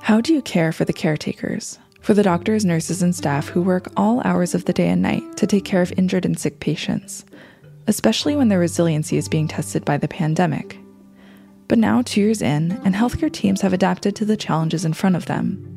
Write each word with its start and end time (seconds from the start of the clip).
How 0.00 0.20
do 0.20 0.34
you 0.34 0.42
care 0.42 0.72
for 0.72 0.84
the 0.84 0.92
caretakers? 0.92 1.78
For 2.00 2.14
the 2.14 2.22
doctors, 2.22 2.64
nurses, 2.64 3.02
and 3.02 3.14
staff 3.14 3.48
who 3.48 3.62
work 3.62 3.86
all 3.96 4.20
hours 4.24 4.54
of 4.54 4.64
the 4.64 4.72
day 4.72 4.88
and 4.88 5.00
night 5.00 5.36
to 5.36 5.46
take 5.46 5.64
care 5.64 5.82
of 5.82 5.92
injured 5.96 6.24
and 6.24 6.38
sick 6.38 6.58
patients, 6.58 7.24
especially 7.86 8.34
when 8.34 8.48
their 8.48 8.58
resiliency 8.58 9.16
is 9.16 9.28
being 9.28 9.46
tested 9.46 9.84
by 9.84 9.96
the 9.98 10.08
pandemic. 10.08 10.78
But 11.68 11.78
now, 11.78 12.02
two 12.02 12.20
years 12.20 12.42
in, 12.42 12.72
and 12.84 12.94
healthcare 12.94 13.32
teams 13.32 13.60
have 13.60 13.72
adapted 13.72 14.16
to 14.16 14.24
the 14.24 14.36
challenges 14.36 14.84
in 14.84 14.92
front 14.92 15.16
of 15.16 15.26
them. 15.26 15.68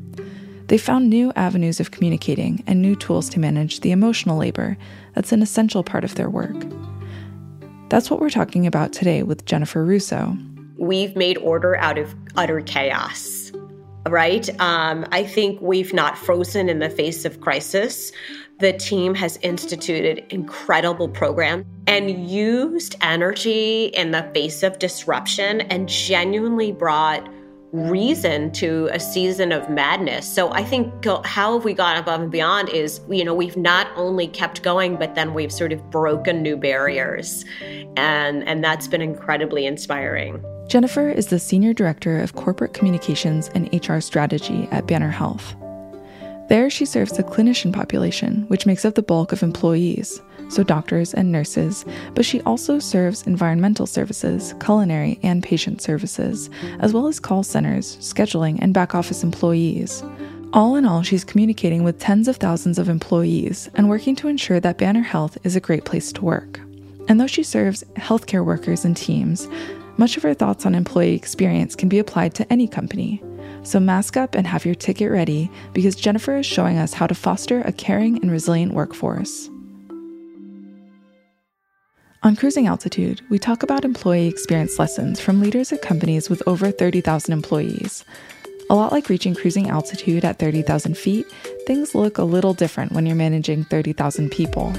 They 0.68 0.80
found 0.80 1.10
new 1.10 1.32
avenues 1.36 1.80
of 1.80 1.92
communicating 1.92 2.64
and 2.66 2.82
new 2.82 2.96
tools 2.96 3.30
to 3.30 3.40
manage 3.40 3.82
the 3.82 3.92
emotional 3.92 4.38
labor 4.38 4.78
that's 5.14 5.32
an 5.32 5.44
essential 5.44 5.84
part 5.84 6.04
of 6.04 6.16
their 6.16 6.30
work. 6.30 6.56
That's 7.90 8.10
what 8.10 8.20
we're 8.20 8.32
talking 8.32 8.66
about 8.66 8.92
today 8.92 9.22
with 9.22 9.46
Jennifer 9.46 9.86
Russo. 9.86 10.36
We've 10.78 11.16
made 11.16 11.38
order 11.38 11.76
out 11.78 11.98
of 11.98 12.14
utter 12.36 12.62
chaos 12.62 13.52
right? 14.10 14.50
Um, 14.62 15.06
I 15.12 15.24
think 15.24 15.60
we've 15.62 15.94
not 15.94 16.18
frozen 16.18 16.70
in 16.70 16.80
the 16.80 16.90
face 16.90 17.26
of 17.26 17.42
crisis. 17.42 18.12
The 18.60 18.74
team 18.74 19.16
has 19.16 19.38
instituted 19.42 20.24
incredible 20.30 21.10
programs 21.10 21.66
and 21.88 22.30
used 22.30 22.96
energy 23.02 23.86
in 23.88 24.12
the 24.12 24.30
face 24.34 24.64
of 24.64 24.80
disruption 24.80 25.62
and 25.62 25.90
genuinely 25.90 26.72
brought 26.72 27.28
reason 27.72 28.52
to 28.54 28.88
a 28.94 29.00
season 29.00 29.52
of 29.52 29.70
madness. 29.70 30.34
So 30.34 30.52
I 30.52 30.64
think 30.64 31.04
how 31.26 31.56
have 31.56 31.66
we 31.66 31.74
gone 31.74 31.98
above 31.98 32.22
and 32.22 32.32
beyond 32.32 32.70
is, 32.70 33.02
you 33.10 33.26
know, 33.26 33.34
we've 33.34 33.58
not 33.58 33.88
only 33.98 34.28
kept 34.28 34.64
going, 34.64 34.96
but 34.96 35.16
then 35.16 35.34
we've 35.34 35.52
sort 35.52 35.74
of 35.74 35.90
broken 35.90 36.42
new 36.42 36.56
barriers. 36.56 37.44
And 37.98 38.48
and 38.48 38.64
that's 38.64 38.88
been 38.88 39.02
incredibly 39.02 39.66
inspiring. 39.66 40.42
Jennifer 40.68 41.10
is 41.10 41.28
the 41.28 41.40
Senior 41.40 41.74
Director 41.74 42.20
of 42.20 42.34
Corporate 42.34 42.74
Communications 42.74 43.50
and 43.54 43.70
HR 43.72 44.00
Strategy 44.00 44.68
at 44.72 44.88
Banner 44.88 45.12
Health. 45.12 45.56
There, 46.50 46.72
she 46.72 46.86
serves 46.86 47.14
the 47.14 47.24
clinician 47.24 47.72
population, 47.72 48.46
which 48.48 48.66
makes 48.66 48.84
up 48.84 48.96
the 48.96 49.04
bulk 49.04 49.32
of 49.32 49.44
employees, 49.44 50.22
so 50.50 50.64
doctors 50.64 51.14
and 51.14 51.32
nurses, 51.32 51.86
but 52.16 52.26
she 52.26 52.42
also 52.42 52.80
serves 52.80 53.28
environmental 53.28 53.86
services, 53.86 54.56
culinary, 54.60 55.20
and 55.22 55.44
patient 55.44 55.82
services, 55.82 56.50
as 56.80 56.94
well 56.94 57.08
as 57.08 57.20
call 57.20 57.44
centers, 57.44 57.98
scheduling, 57.98 58.58
and 58.60 58.74
back 58.74 58.96
office 58.96 59.24
employees. 59.24 60.04
All 60.52 60.76
in 60.76 60.86
all, 60.86 61.04
she's 61.04 61.24
communicating 61.24 61.84
with 61.84 62.00
tens 62.00 62.28
of 62.28 62.38
thousands 62.38 62.80
of 62.80 62.90
employees 62.90 63.70
and 63.76 63.88
working 63.88 64.16
to 64.18 64.28
ensure 64.28 64.60
that 64.60 64.80
Banner 64.80 65.02
Health 65.02 65.38
is 65.44 65.56
a 65.56 65.62
great 65.62 65.86
place 65.86 66.12
to 66.14 66.24
work. 66.24 66.60
And 67.08 67.20
though 67.20 67.28
she 67.28 67.44
serves 67.44 67.84
healthcare 67.98 68.44
workers 68.44 68.84
and 68.84 68.98
teams, 68.98 69.48
much 69.98 70.18
of 70.18 70.24
her 70.24 70.34
thoughts 70.34 70.66
on 70.66 70.76
employee 70.76 71.16
experience 71.16 71.76
can 71.76 71.90
be 71.90 72.00
applied 72.00 72.34
to 72.36 72.52
any 72.52 72.68
company. 72.68 73.24
So 73.64 73.80
mask 73.80 74.18
up 74.18 74.36
and 74.36 74.46
have 74.46 74.66
your 74.66 74.76
ticket 74.76 75.12
ready 75.12 75.50
because 75.74 75.96
Jennifer 75.96 76.38
is 76.38 76.46
showing 76.46 76.78
us 76.78 76.94
how 76.94 77.08
to 77.08 77.16
foster 77.16 77.62
a 77.62 77.72
caring 77.72 78.22
and 78.22 78.32
resilient 78.32 78.74
workforce. 78.74 79.50
On 82.24 82.36
Cruising 82.36 82.66
Altitude, 82.66 83.22
we 83.30 83.38
talk 83.38 83.62
about 83.62 83.86
employee 83.86 84.28
experience 84.28 84.80
lessons 84.80 85.20
from 85.20 85.42
leaders 85.42 85.72
at 85.72 85.84
companies 85.84 86.30
with 86.30 86.42
over 86.48 86.72
30,000 86.72 87.32
employees. 87.32 88.04
A 88.72 88.76
lot 88.76 88.92
like 88.92 89.10
reaching 89.10 89.36
cruising 89.36 89.70
altitude 89.70 90.26
at 90.26 90.40
30,000 90.40 90.98
feet, 90.98 91.28
things 91.68 91.94
look 91.94 92.18
a 92.18 92.24
little 92.24 92.56
different 92.56 92.94
when 92.94 93.06
you're 93.06 93.16
managing 93.16 93.64
30,000 93.66 94.32
people. 94.32 94.74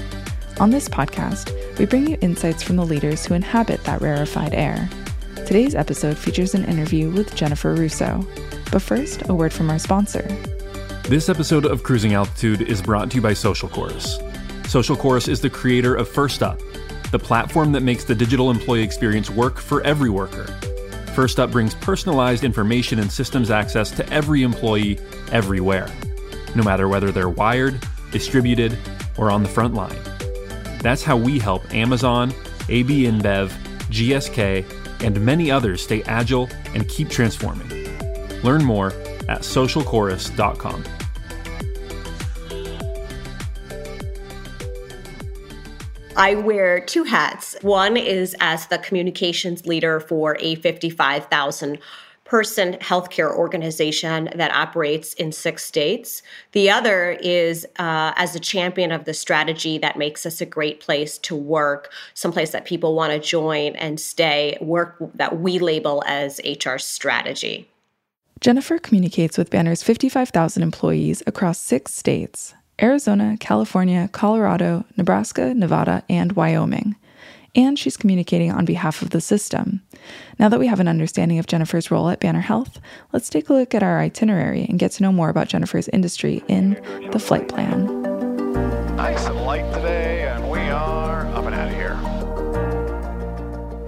On 0.59 0.71
this 0.71 0.89
podcast, 0.89 1.53
we 1.77 1.85
bring 1.85 2.07
you 2.07 2.17
insights 2.19 2.63
from 2.63 2.75
the 2.75 2.85
leaders 2.85 3.25
who 3.25 3.33
inhabit 3.33 3.81
that 3.85 4.01
rarefied 4.01 4.53
air. 4.53 4.89
Today's 5.47 5.75
episode 5.75 6.17
features 6.17 6.55
an 6.55 6.65
interview 6.65 7.09
with 7.09 7.33
Jennifer 7.33 7.73
Russo. 7.73 8.27
But 8.69 8.81
first, 8.81 9.29
a 9.29 9.33
word 9.33 9.53
from 9.53 9.69
our 9.69 9.79
sponsor. 9.79 10.23
This 11.03 11.29
episode 11.29 11.65
of 11.65 11.83
Cruising 11.83 12.13
Altitude 12.15 12.63
is 12.63 12.81
brought 12.81 13.09
to 13.11 13.15
you 13.15 13.21
by 13.21 13.33
Social 13.33 13.69
Chorus. 13.69 14.19
Social 14.67 14.97
Chorus 14.97 15.29
is 15.29 15.39
the 15.39 15.49
creator 15.49 15.95
of 15.95 16.09
First 16.09 16.43
Up, 16.43 16.59
the 17.11 17.17
platform 17.17 17.71
that 17.71 17.79
makes 17.79 18.03
the 18.03 18.13
digital 18.13 18.51
employee 18.51 18.83
experience 18.83 19.29
work 19.29 19.57
for 19.57 19.81
every 19.83 20.09
worker. 20.09 20.47
First 21.15 21.39
Up 21.39 21.49
brings 21.49 21.73
personalized 21.75 22.43
information 22.43 22.99
and 22.99 23.09
systems 23.09 23.49
access 23.49 23.89
to 23.91 24.09
every 24.11 24.43
employee 24.43 24.99
everywhere, 25.31 25.89
no 26.55 26.63
matter 26.63 26.89
whether 26.89 27.09
they're 27.09 27.29
wired, 27.29 27.81
distributed, 28.11 28.77
or 29.17 29.31
on 29.31 29.43
the 29.43 29.49
front 29.49 29.75
line. 29.75 29.97
That's 30.81 31.03
how 31.03 31.15
we 31.15 31.39
help 31.39 31.73
Amazon, 31.73 32.33
AB 32.67 33.03
InBev, 33.03 33.49
GSK, 33.89 34.65
and 35.01 35.19
many 35.21 35.51
others 35.51 35.81
stay 35.81 36.03
agile 36.03 36.49
and 36.73 36.87
keep 36.87 37.09
transforming. 37.09 37.69
Learn 38.43 38.63
more 38.63 38.87
at 39.27 39.41
socialchorus.com. 39.41 40.83
I 46.19 46.33
wear 46.33 46.79
two 46.79 47.03
hats. 47.03 47.55
One 47.61 47.95
is 47.95 48.35
as 48.39 48.65
the 48.67 48.79
communications 48.79 49.67
leader 49.67 49.99
for 49.99 50.35
a 50.39 50.55
55,000 50.55 51.77
person 52.27 52.73
healthcare 52.75 53.33
organization 53.33 54.29
that 54.35 54.53
operates 54.53 55.13
in 55.13 55.31
six 55.31 55.63
states. 55.65 56.21
The 56.51 56.69
other 56.69 57.11
is 57.21 57.65
uh, 57.79 58.13
as 58.15 58.35
a 58.35 58.39
champion 58.39 58.91
of 58.91 59.05
the 59.05 59.13
strategy 59.13 59.77
that 59.77 59.97
makes 59.97 60.25
us 60.25 60.41
a 60.41 60.45
great 60.45 60.81
place 60.81 61.17
to 61.19 61.35
work, 61.35 61.91
someplace 62.13 62.51
that 62.51 62.65
people 62.65 62.95
want 62.95 63.13
to 63.13 63.19
join 63.19 63.75
and 63.77 63.99
stay, 63.99 64.57
work 64.59 64.97
that 65.15 65.39
we 65.39 65.57
label 65.57 66.03
as 66.05 66.41
HR 66.45 66.77
strategy. 66.77 67.69
Jennifer 68.39 68.77
communicates 68.77 69.37
with 69.37 69.49
Banner's 69.49 69.81
55,000 69.81 70.61
employees 70.61 71.23
across 71.25 71.57
six 71.57 71.93
states 71.93 72.53
Arizona, 72.79 73.37
California, 73.39 74.07
Colorado, 74.11 74.85
Nebraska, 74.97 75.53
Nevada, 75.53 76.03
and 76.09 76.33
Wyoming 76.33 76.95
and 77.57 77.77
she's 77.77 77.97
communicating 77.97 78.51
on 78.51 78.63
behalf 78.63 79.01
of 79.01 79.09
the 79.09 79.19
system. 79.19 79.81
Now 80.39 80.47
that 80.47 80.59
we 80.59 80.67
have 80.67 80.79
an 80.79 80.87
understanding 80.87 81.39
of 81.39 81.47
Jennifer's 81.47 81.89
role 81.89 82.07
at 82.09 82.19
Banner 82.19 82.39
Health, 82.39 82.79
let's 83.11 83.29
take 83.29 83.49
a 83.49 83.53
look 83.53 83.73
at 83.73 83.83
our 83.83 83.99
itinerary 83.99 84.65
and 84.69 84.77
get 84.79 84.91
to 84.91 85.03
know 85.03 85.11
more 85.11 85.29
about 85.29 85.49
Jennifer's 85.49 85.89
industry 85.89 86.43
in 86.47 86.79
the 87.11 87.19
flight 87.19 87.49
plan. 87.49 88.03
Nice 88.95 89.25
and 89.25 89.41
light 89.41 89.73
today, 89.73 90.27
and 90.27 90.49
we 90.49 90.59
are 90.59 91.25
up 91.27 91.45
and 91.45 91.55
out 91.55 91.67
of 91.67 91.73
here. 91.73 91.99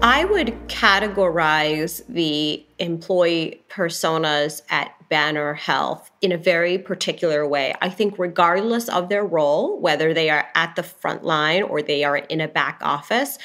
I 0.02 0.24
would 0.24 0.48
categorize 0.66 2.02
the 2.08 2.64
employee 2.78 3.62
personas 3.68 4.62
at 4.70 4.94
Banner 5.10 5.54
Health 5.54 6.10
in 6.22 6.32
a 6.32 6.38
very 6.38 6.78
particular 6.78 7.46
way. 7.46 7.74
I 7.82 7.90
think, 7.90 8.18
regardless 8.18 8.88
of 8.88 9.10
their 9.10 9.24
role, 9.24 9.78
whether 9.78 10.14
they 10.14 10.30
are 10.30 10.46
at 10.54 10.76
the 10.76 10.82
front 10.82 11.24
line 11.24 11.64
or 11.64 11.82
they 11.82 12.04
are 12.04 12.16
in 12.16 12.40
a 12.40 12.48
back 12.48 12.78
office, 12.80 13.36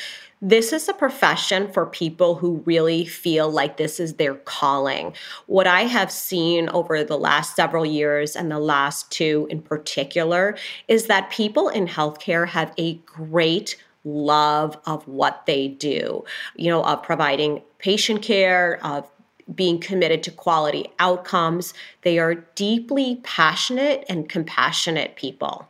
this 0.42 0.72
is 0.72 0.88
a 0.88 0.94
profession 0.94 1.72
for 1.72 1.88
people 1.88 2.36
who 2.36 2.62
really 2.66 3.04
feel 3.04 3.50
like 3.50 3.78
this 3.78 4.00
is 4.00 4.14
their 4.14 4.36
calling. 4.36 5.14
What 5.48 5.66
I 5.66 5.82
have 5.82 6.12
seen 6.12 6.70
over 6.70 7.04
the 7.04 7.18
last 7.18 7.56
several 7.56 7.86
years 7.86 8.36
and 8.36 8.52
the 8.52 8.60
last 8.60 9.12
two 9.12 9.48
in 9.50 9.62
particular 9.62 10.56
is 10.88 11.08
that 11.08 11.32
people 11.32 11.70
in 11.70 11.88
healthcare 11.88 12.48
have 12.48 12.74
a 12.78 12.96
great 13.06 13.78
love 14.04 14.78
of 14.86 15.08
what 15.08 15.48
they 15.48 15.68
do, 15.68 16.24
you 16.56 16.70
know, 16.70 16.84
of 16.84 17.02
providing 17.02 17.64
patient 17.80 18.22
care, 18.22 18.80
of 18.86 19.10
being 19.54 19.80
committed 19.80 20.24
to 20.24 20.32
quality 20.32 20.88
outcomes. 21.00 21.74
They 22.02 22.18
are 22.20 22.36
deeply 22.36 23.18
passionate 23.24 24.06
and 24.10 24.28
compassionate 24.28 25.16
people. 25.16 25.68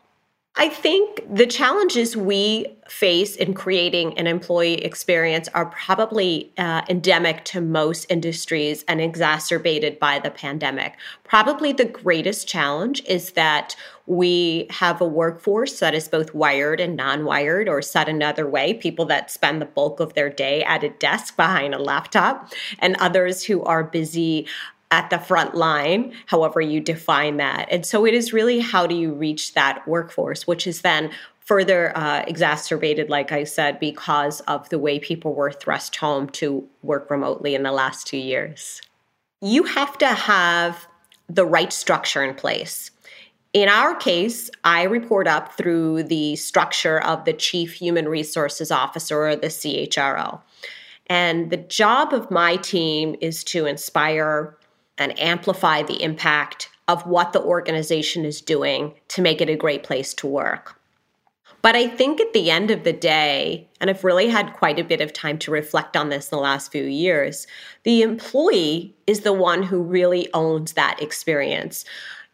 I 0.58 0.70
think 0.70 1.22
the 1.30 1.46
challenges 1.46 2.16
we 2.16 2.68
face 2.88 3.36
in 3.36 3.54
creating 3.54 4.18
an 4.18 4.26
employee 4.26 4.76
experience 4.86 5.50
are 5.54 5.66
probably 5.66 6.54
uh, 6.58 6.84
endemic 6.88 7.44
to 7.46 7.60
most 7.60 8.06
industries 8.10 8.86
and 8.88 9.02
exacerbated 9.02 10.00
by 10.00 10.20
the 10.20 10.32
pandemic. 10.32 10.96
Probably 11.26 11.74
the 11.74 11.84
greatest 11.84 12.48
challenge 12.48 13.04
is 13.06 13.32
that 13.32 13.76
we 14.06 14.68
have 14.70 15.02
a 15.02 15.08
workforce 15.08 15.80
that 15.80 15.94
is 15.94 16.08
both 16.08 16.34
wired 16.34 16.80
and 16.80 16.96
non 16.96 17.26
wired, 17.26 17.68
or 17.68 17.82
said 17.82 18.08
another 18.08 18.48
way, 18.48 18.76
people 18.76 19.06
that 19.06 19.32
spend 19.32 19.62
the 19.62 19.66
bulk 19.66 20.00
of 20.00 20.14
their 20.14 20.30
day 20.30 20.64
at 20.64 20.84
a 20.84 20.90
desk 20.90 21.36
behind 21.36 21.74
a 21.74 21.80
laptop, 21.80 22.54
and 22.80 22.96
others 22.98 23.44
who 23.44 23.64
are 23.64 23.84
busy 23.84 24.48
at 24.92 25.10
the 25.10 25.20
front 25.20 25.56
line, 25.56 26.14
however 26.28 26.62
you 26.62 26.80
define 26.80 27.38
that. 27.38 27.68
And 27.72 27.86
so 27.86 28.06
it 28.06 28.14
is 28.14 28.34
really 28.34 28.60
how 28.60 28.86
do 28.88 28.96
you 28.96 29.14
reach 29.14 29.54
that 29.54 29.88
workforce, 29.88 30.46
which 30.48 30.68
is 30.68 30.82
then 30.82 31.12
further 31.40 31.96
uh, 31.98 32.24
exacerbated, 32.28 33.10
like 33.10 33.32
I 33.32 33.44
said, 33.44 33.80
because 33.80 34.42
of 34.42 34.68
the 34.70 34.80
way 34.80 35.00
people 35.00 35.34
were 35.34 35.52
thrust 35.52 35.96
home 35.96 36.28
to 36.30 36.68
work 36.82 37.10
remotely 37.10 37.56
in 37.56 37.64
the 37.64 37.72
last 37.72 38.08
two 38.08 38.18
years. 38.18 38.82
You 39.42 39.64
have 39.64 39.98
to 40.00 40.08
have 40.08 40.88
the 41.30 41.46
right 41.46 41.72
structure 41.72 42.24
in 42.24 42.36
place. 42.36 42.92
In 43.54 43.70
our 43.70 43.96
case, 43.96 44.50
I 44.64 44.84
report 44.84 45.28
up 45.28 45.54
through 45.54 46.04
the 46.04 46.36
structure 46.36 47.00
of 47.00 47.26
the 47.26 47.34
Chief 47.34 47.74
Human 47.74 48.08
Resources 48.08 48.70
Officer 48.70 49.28
or 49.28 49.36
the 49.36 49.48
CHRO. 49.48 50.42
And 51.08 51.52
the 51.52 51.58
job 51.58 52.12
of 52.12 52.32
my 52.32 52.58
team 52.58 53.16
is 53.22 53.44
to 53.46 53.66
inspire 53.66 54.58
and 54.98 55.20
amplify 55.20 55.84
the 55.84 56.02
impact 56.02 56.70
of 56.88 57.06
what 57.06 57.34
the 57.34 57.42
organization 57.42 58.26
is 58.26 58.42
doing 58.42 58.94
to 59.10 59.22
make 59.22 59.42
it 59.42 59.50
a 59.50 59.56
great 59.56 59.84
place 59.84 60.14
to 60.14 60.28
work. 60.28 60.80
But 61.62 61.76
I 61.76 61.88
think 61.88 62.22
at 62.22 62.34
the 62.34 62.52
end 62.52 62.70
of 62.70 62.84
the 62.84 62.94
day, 62.94 63.68
and 63.82 63.90
I've 63.90 64.04
really 64.04 64.28
had 64.28 64.54
quite 64.54 64.78
a 64.78 64.84
bit 64.84 65.02
of 65.02 65.14
time 65.14 65.40
to 65.40 65.52
reflect 65.52 65.98
on 65.98 66.10
this 66.10 66.30
in 66.30 66.36
the 66.36 66.44
last 66.44 66.72
few 66.72 66.84
years, 66.84 67.48
the 67.82 68.04
employee 68.04 68.94
is 69.08 69.22
the 69.22 69.34
one 69.34 69.64
who 69.64 69.82
really 69.82 70.32
owns 70.34 70.74
that 70.74 71.02
experience 71.02 71.84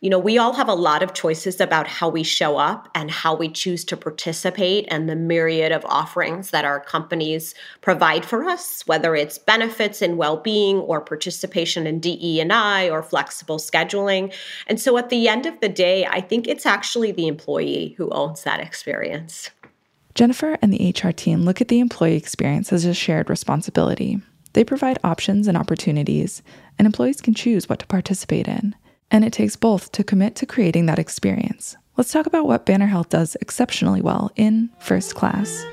you 0.01 0.09
know, 0.09 0.17
we 0.17 0.39
all 0.39 0.53
have 0.53 0.67
a 0.67 0.73
lot 0.73 1.03
of 1.03 1.13
choices 1.13 1.61
about 1.61 1.87
how 1.87 2.09
we 2.09 2.23
show 2.23 2.57
up 2.57 2.89
and 2.95 3.11
how 3.11 3.35
we 3.35 3.47
choose 3.47 3.85
to 3.85 3.95
participate 3.95 4.87
and 4.89 5.07
the 5.07 5.15
myriad 5.15 5.71
of 5.71 5.85
offerings 5.85 6.49
that 6.49 6.65
our 6.65 6.79
companies 6.79 7.53
provide 7.81 8.25
for 8.25 8.43
us, 8.43 8.81
whether 8.87 9.15
it's 9.15 9.37
benefits 9.37 10.01
and 10.01 10.17
well-being 10.17 10.77
or 10.77 11.01
participation 11.01 11.85
in 11.85 11.99
DE&I 11.99 12.89
or 12.89 13.03
flexible 13.03 13.59
scheduling. 13.59 14.33
And 14.65 14.79
so 14.79 14.97
at 14.97 15.09
the 15.09 15.27
end 15.27 15.45
of 15.45 15.59
the 15.59 15.69
day, 15.69 16.07
I 16.07 16.19
think 16.19 16.47
it's 16.47 16.65
actually 16.65 17.11
the 17.11 17.27
employee 17.27 17.93
who 17.95 18.09
owns 18.09 18.41
that 18.41 18.59
experience. 18.59 19.51
Jennifer 20.15 20.57
and 20.63 20.73
the 20.73 20.89
HR 20.89 21.11
team 21.11 21.43
look 21.43 21.61
at 21.61 21.67
the 21.67 21.79
employee 21.79 22.17
experience 22.17 22.73
as 22.73 22.85
a 22.85 22.95
shared 22.95 23.29
responsibility. 23.29 24.19
They 24.53 24.63
provide 24.63 24.97
options 25.03 25.47
and 25.47 25.55
opportunities, 25.55 26.41
and 26.79 26.87
employees 26.87 27.21
can 27.21 27.35
choose 27.35 27.69
what 27.69 27.77
to 27.79 27.85
participate 27.85 28.47
in 28.47 28.75
and 29.11 29.25
it 29.25 29.33
takes 29.33 29.55
both 29.55 29.91
to 29.91 30.03
commit 30.03 30.35
to 30.37 30.45
creating 30.45 30.87
that 30.87 30.99
experience. 30.99 31.75
Let's 31.97 32.11
talk 32.11 32.25
about 32.25 32.47
what 32.47 32.65
Banner 32.65 32.87
Health 32.87 33.09
does 33.09 33.35
exceptionally 33.41 34.01
well 34.01 34.31
in 34.35 34.69
First 34.79 35.13
Class. 35.13 35.65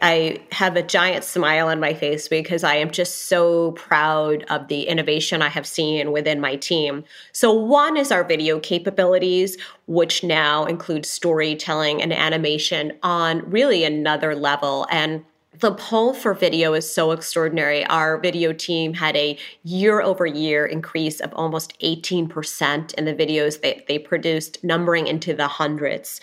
I 0.00 0.42
have 0.52 0.76
a 0.76 0.82
giant 0.82 1.24
smile 1.24 1.68
on 1.68 1.80
my 1.80 1.94
face 1.94 2.28
because 2.28 2.62
I 2.62 2.74
am 2.74 2.90
just 2.90 3.24
so 3.26 3.72
proud 3.72 4.44
of 4.50 4.68
the 4.68 4.82
innovation 4.82 5.40
I 5.40 5.48
have 5.48 5.66
seen 5.66 6.12
within 6.12 6.42
my 6.42 6.56
team. 6.56 7.04
So, 7.32 7.54
one 7.54 7.96
is 7.96 8.12
our 8.12 8.22
video 8.22 8.60
capabilities, 8.60 9.56
which 9.86 10.22
now 10.22 10.66
include 10.66 11.06
storytelling 11.06 12.02
and 12.02 12.12
animation 12.12 12.92
on 13.02 13.48
really 13.50 13.82
another 13.82 14.34
level. 14.34 14.86
And 14.90 15.24
the 15.60 15.72
pull 15.72 16.14
for 16.14 16.34
video 16.34 16.74
is 16.74 16.92
so 16.92 17.12
extraordinary. 17.12 17.84
Our 17.86 18.18
video 18.18 18.52
team 18.52 18.94
had 18.94 19.16
a 19.16 19.38
year 19.62 20.00
over 20.00 20.26
year 20.26 20.66
increase 20.66 21.20
of 21.20 21.32
almost 21.34 21.78
18% 21.80 22.94
in 22.94 23.04
the 23.04 23.14
videos 23.14 23.60
that 23.60 23.86
they 23.86 23.98
produced, 23.98 24.62
numbering 24.64 25.06
into 25.06 25.34
the 25.34 25.46
hundreds. 25.46 26.20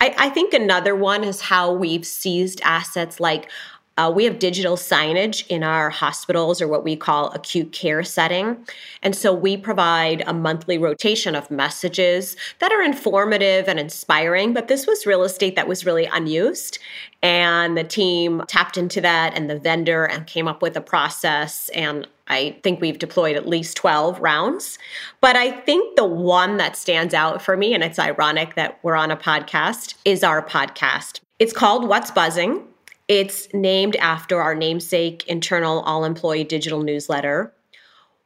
I, 0.00 0.14
I 0.18 0.28
think 0.30 0.52
another 0.52 0.94
one 0.96 1.22
is 1.22 1.40
how 1.40 1.72
we've 1.72 2.04
seized 2.04 2.60
assets 2.64 3.20
like 3.20 3.50
uh, 3.96 4.12
we 4.14 4.24
have 4.24 4.38
digital 4.40 4.76
signage 4.76 5.46
in 5.48 5.62
our 5.62 5.88
hospitals 5.88 6.60
or 6.60 6.66
what 6.66 6.82
we 6.82 6.96
call 6.96 7.30
acute 7.30 7.70
care 7.70 8.02
setting. 8.02 8.66
And 9.02 9.14
so 9.14 9.32
we 9.32 9.56
provide 9.56 10.24
a 10.26 10.32
monthly 10.32 10.78
rotation 10.78 11.36
of 11.36 11.50
messages 11.50 12.36
that 12.58 12.72
are 12.72 12.82
informative 12.82 13.68
and 13.68 13.78
inspiring. 13.78 14.52
But 14.52 14.66
this 14.66 14.86
was 14.86 15.06
real 15.06 15.22
estate 15.22 15.54
that 15.54 15.68
was 15.68 15.86
really 15.86 16.06
unused. 16.06 16.78
And 17.22 17.78
the 17.78 17.84
team 17.84 18.42
tapped 18.48 18.76
into 18.76 19.00
that 19.00 19.36
and 19.38 19.48
the 19.48 19.58
vendor 19.58 20.04
and 20.04 20.26
came 20.26 20.48
up 20.48 20.60
with 20.60 20.76
a 20.76 20.80
process. 20.80 21.68
And 21.68 22.08
I 22.26 22.58
think 22.64 22.80
we've 22.80 22.98
deployed 22.98 23.36
at 23.36 23.46
least 23.46 23.76
12 23.76 24.18
rounds. 24.20 24.78
But 25.20 25.36
I 25.36 25.52
think 25.52 25.94
the 25.94 26.04
one 26.04 26.56
that 26.56 26.76
stands 26.76 27.14
out 27.14 27.42
for 27.42 27.56
me, 27.56 27.74
and 27.74 27.84
it's 27.84 27.98
ironic 27.98 28.56
that 28.56 28.80
we're 28.82 28.96
on 28.96 29.10
a 29.10 29.16
podcast, 29.16 29.94
is 30.04 30.24
our 30.24 30.44
podcast. 30.44 31.20
It's 31.38 31.52
called 31.52 31.88
What's 31.88 32.10
Buzzing. 32.10 32.66
It's 33.08 33.48
named 33.52 33.96
after 33.96 34.40
our 34.40 34.54
namesake 34.54 35.26
internal 35.26 35.80
all 35.80 36.04
employee 36.04 36.44
digital 36.44 36.82
newsletter. 36.82 37.52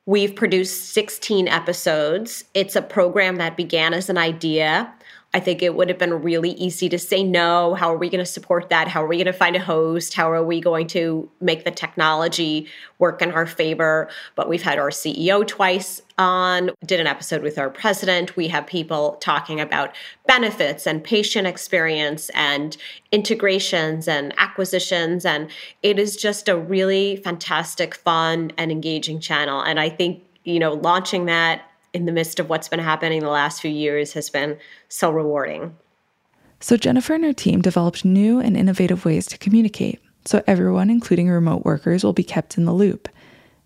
We've 0.07 0.35
produced 0.35 0.93
16 0.93 1.49
episodes. 1.49 2.45
It's 2.55 2.77
a 2.77 2.83
program 2.83 3.37
that 3.37 3.57
began 3.57 3.93
as 3.93 4.09
an 4.09 4.17
idea 4.17 4.95
I 5.35 5.41
think 5.41 5.63
it 5.63 5.75
would 5.75 5.91
have 5.91 5.99
been 5.99 6.23
really 6.23 6.53
easy 6.53 6.89
to 6.89 6.99
say 6.99 7.23
no. 7.23 7.75
How 7.75 7.93
are 7.93 7.99
we 7.99 8.09
going 8.09 8.25
to 8.25 8.31
support 8.31 8.71
that? 8.71 8.89
How 8.89 9.05
are 9.05 9.07
we 9.07 9.17
going 9.17 9.27
to 9.27 9.33
find 9.35 9.57
a 9.57 9.61
host? 9.61 10.15
How 10.15 10.31
are 10.31 10.43
we 10.43 10.59
going 10.59 10.87
to 10.89 11.31
make 11.43 11.67
the 11.67 11.71
technology 11.71 12.67
work 12.99 13.21
in 13.21 13.31
our 13.33 13.45
favor? 13.45 14.09
But 14.37 14.49
we've 14.49 14.63
had 14.63 14.79
our 14.79 14.89
CEO 14.89 15.47
twice 15.47 16.01
on, 16.17 16.71
did 16.87 16.99
an 16.99 17.07
episode 17.07 17.43
with 17.43 17.59
our 17.59 17.69
president. 17.69 18.37
We 18.37 18.49
have 18.49 18.67
people 18.67 19.19
talking 19.21 19.61
about 19.61 19.95
benefits 20.27 20.87
and 20.87 21.05
patient 21.05 21.47
experience 21.47 22.31
and 22.31 22.79
integrations 23.13 24.09
and 24.09 24.33
acquisitions. 24.39 25.27
And 25.27 25.51
it 25.83 25.99
is 25.99 26.17
just 26.17 26.49
a 26.49 26.57
really 26.57 27.17
fantastic, 27.17 27.95
fun, 27.95 28.53
and 28.57 28.73
engaging 28.73 29.21
channel. 29.21 29.61
And 29.61 29.79
I 29.79 29.91
think, 29.91 30.23
you 30.45 30.59
know, 30.59 30.73
launching 30.73 31.27
that 31.27 31.65
in 31.93 32.05
the 32.05 32.13
midst 32.13 32.39
of 32.39 32.49
what's 32.49 32.69
been 32.69 32.81
happening 32.81 33.21
the 33.21 33.29
last 33.29 33.61
few 33.61 33.71
years 33.71 34.13
has 34.13 34.31
been 34.31 34.59
so 34.89 35.11
rewarding. 35.11 35.77
So, 36.61 36.77
Jennifer 36.77 37.15
and 37.15 37.25
her 37.25 37.33
team 37.33 37.63
developed 37.63 38.05
new 38.05 38.41
and 38.41 38.57
innovative 38.57 39.05
ways 39.05 39.27
to 39.27 39.39
communicate, 39.39 40.01
so 40.25 40.43
everyone, 40.47 40.91
including 40.91 41.29
remote 41.29 41.65
workers, 41.65 42.03
will 42.03 42.13
be 42.13 42.25
kept 42.25 42.59
in 42.59 42.65
the 42.65 42.73
loop. 42.73 43.09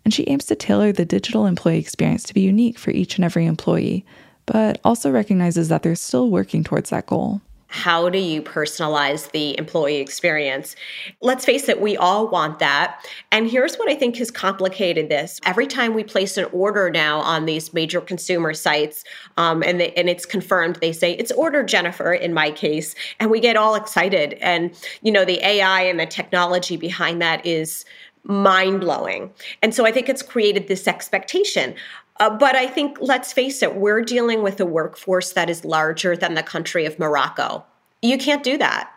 And 0.04 0.12
she 0.12 0.24
aims 0.28 0.44
to 0.46 0.54
tailor 0.54 0.92
the 0.92 1.04
digital 1.04 1.46
employee 1.46 1.78
experience 1.78 2.24
to 2.24 2.34
be 2.34 2.40
unique 2.40 2.78
for 2.78 2.90
each 2.90 3.16
and 3.16 3.24
every 3.24 3.46
employee, 3.46 4.04
but 4.46 4.80
also 4.84 5.10
recognizes 5.10 5.68
that 5.68 5.82
they're 5.82 5.94
still 5.94 6.28
working 6.28 6.64
towards 6.64 6.90
that 6.90 7.06
goal 7.06 7.40
how 7.72 8.10
do 8.10 8.18
you 8.18 8.42
personalize 8.42 9.30
the 9.30 9.56
employee 9.58 9.96
experience? 9.96 10.76
Let's 11.22 11.46
face 11.46 11.70
it, 11.70 11.80
we 11.80 11.96
all 11.96 12.28
want 12.28 12.58
that. 12.58 13.02
And 13.30 13.50
here's 13.50 13.76
what 13.76 13.88
I 13.88 13.94
think 13.94 14.16
has 14.18 14.30
complicated 14.30 15.08
this. 15.08 15.40
Every 15.46 15.66
time 15.66 15.94
we 15.94 16.04
place 16.04 16.36
an 16.36 16.44
order 16.52 16.90
now 16.90 17.20
on 17.20 17.46
these 17.46 17.72
major 17.72 18.02
consumer 18.02 18.52
sites, 18.52 19.04
um, 19.38 19.62
and, 19.62 19.80
and 19.80 20.10
it's 20.10 20.26
confirmed, 20.26 20.76
they 20.76 20.92
say, 20.92 21.14
it's 21.14 21.32
ordered 21.32 21.66
Jennifer 21.66 22.12
in 22.12 22.34
my 22.34 22.50
case, 22.50 22.94
and 23.18 23.30
we 23.30 23.40
get 23.40 23.56
all 23.56 23.74
excited. 23.74 24.34
And, 24.42 24.78
you 25.00 25.10
know, 25.10 25.24
the 25.24 25.42
AI 25.42 25.80
and 25.80 25.98
the 25.98 26.04
technology 26.04 26.76
behind 26.76 27.22
that 27.22 27.44
is 27.46 27.86
mind 28.24 28.80
blowing. 28.80 29.32
And 29.62 29.74
so 29.74 29.86
I 29.86 29.92
think 29.92 30.08
it's 30.08 30.22
created 30.22 30.68
this 30.68 30.86
expectation. 30.86 31.74
Uh, 32.22 32.30
but 32.30 32.54
I 32.54 32.68
think, 32.68 32.98
let's 33.00 33.32
face 33.32 33.64
it, 33.64 33.74
we're 33.74 34.00
dealing 34.00 34.44
with 34.44 34.60
a 34.60 34.64
workforce 34.64 35.32
that 35.32 35.50
is 35.50 35.64
larger 35.64 36.16
than 36.16 36.34
the 36.34 36.42
country 36.44 36.86
of 36.86 36.96
Morocco. 36.96 37.64
You 38.00 38.16
can't 38.16 38.44
do 38.44 38.56
that. 38.58 38.92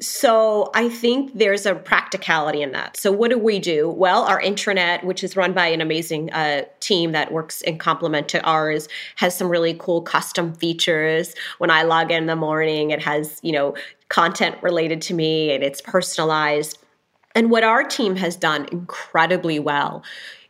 So 0.00 0.70
I 0.74 0.88
think 0.88 1.36
there's 1.36 1.66
a 1.66 1.74
practicality 1.74 2.62
in 2.62 2.70
that. 2.70 2.96
So 2.96 3.10
what 3.10 3.32
do 3.32 3.38
we 3.38 3.58
do? 3.58 3.90
Well, 3.90 4.22
our 4.22 4.40
intranet, 4.40 5.02
which 5.02 5.24
is 5.24 5.36
run 5.36 5.54
by 5.54 5.66
an 5.66 5.80
amazing 5.80 6.30
uh, 6.30 6.66
team 6.78 7.10
that 7.10 7.32
works 7.32 7.62
in 7.62 7.78
complement 7.78 8.28
to 8.28 8.40
ours, 8.44 8.86
has 9.16 9.36
some 9.36 9.48
really 9.48 9.74
cool 9.76 10.00
custom 10.00 10.54
features. 10.54 11.34
When 11.58 11.72
I 11.72 11.82
log 11.82 12.12
in, 12.12 12.18
in 12.18 12.26
the 12.26 12.36
morning, 12.36 12.92
it 12.92 13.02
has 13.02 13.40
you 13.42 13.50
know 13.50 13.74
content 14.08 14.54
related 14.62 15.02
to 15.02 15.14
me 15.14 15.50
and 15.50 15.64
it's 15.64 15.80
personalized. 15.80 16.78
And 17.34 17.50
what 17.50 17.64
our 17.64 17.82
team 17.82 18.14
has 18.14 18.36
done 18.36 18.68
incredibly 18.70 19.58
well 19.58 20.04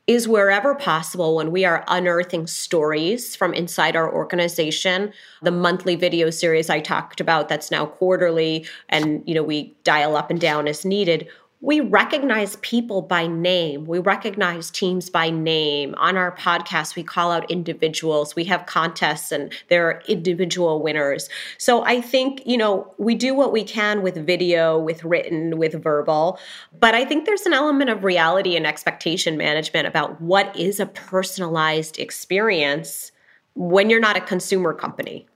is 0.09 0.27
wherever 0.27 0.75
possible 0.75 1.37
when 1.37 1.53
we 1.53 1.67
are 1.67 1.85
unearthing 1.87 2.47
stories 2.47 3.37
from 3.37 3.53
inside 3.53 3.95
our 3.95 4.13
organization. 4.13 5.13
The 5.43 5.51
monthly 5.51 5.95
video 5.97 6.31
series 6.31 6.71
i 6.71 6.81
talked 6.81 7.21
about 7.21 7.49
that's 7.49 7.71
now 7.71 7.87
quarterly 7.87 8.67
and 8.89 9.23
you 9.27 9.35
know 9.35 9.43
we 9.43 9.77
dial 9.85 10.17
up 10.17 10.31
and 10.31 10.41
down 10.41 10.67
as 10.67 10.85
needed 10.85 11.29
we 11.61 11.81
recognize 11.81 12.57
people 12.57 13.03
by 13.03 13.27
name. 13.27 13.85
We 13.85 13.99
recognize 13.99 14.71
teams 14.71 15.11
by 15.11 15.31
name. 15.31 15.95
On 15.99 16.17
our 16.17 16.35
podcast, 16.37 16.95
we 16.95 17.03
call 17.03 17.33
out 17.33 17.51
individuals. 17.51 18.37
We 18.37 18.45
have 18.45 18.67
contests 18.67 19.33
and 19.33 19.53
there 19.69 19.89
are 19.89 20.03
individual 20.07 20.81
winners. 20.81 21.29
So 21.57 21.85
I 21.85 22.01
think, 22.01 22.43
you 22.47 22.57
know, 22.57 22.95
we 22.99 23.17
do 23.17 23.35
what 23.35 23.53
we 23.53 23.65
can 23.65 24.03
with 24.03 24.15
video, 24.25 24.79
with 24.79 25.03
written, 25.03 25.59
with 25.59 25.83
verbal. 25.83 26.39
But 26.79 26.95
I 26.95 27.05
think 27.05 27.27
there's 27.27 27.47
an 27.47 27.53
element 27.53 27.91
of 27.91 28.05
reality 28.05 28.57
and 28.57 28.67
expectation 28.67 29.37
management 29.37 29.89
about 29.89 30.21
what 30.21 30.57
is 30.57 30.79
a 30.79 30.87
personalized 30.87 31.99
experience 31.99 33.11
when 33.55 33.91
you're 33.91 33.99
not 33.99 34.17
a 34.17 34.21
consumer 34.21 34.73
company. 34.73 35.27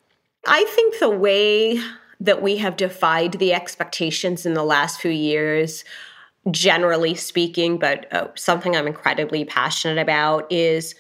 I 0.47 0.65
think 0.67 1.01
the 1.01 1.11
way 1.11 1.81
that 2.21 2.41
we 2.41 2.59
have 2.59 2.77
defied 2.77 3.33
the 3.35 3.53
expectations 3.53 4.47
in 4.47 4.55
the 4.55 4.63
last 4.63 5.01
few 5.01 5.11
years 5.11 5.85
generally 6.51 7.15
speaking, 7.15 7.79
but 7.79 8.13
uh, 8.13 8.29
something 8.35 8.75
I'm 8.75 8.87
incredibly 8.87 9.45
passionate 9.45 10.01
about 10.01 10.51
is 10.51 10.95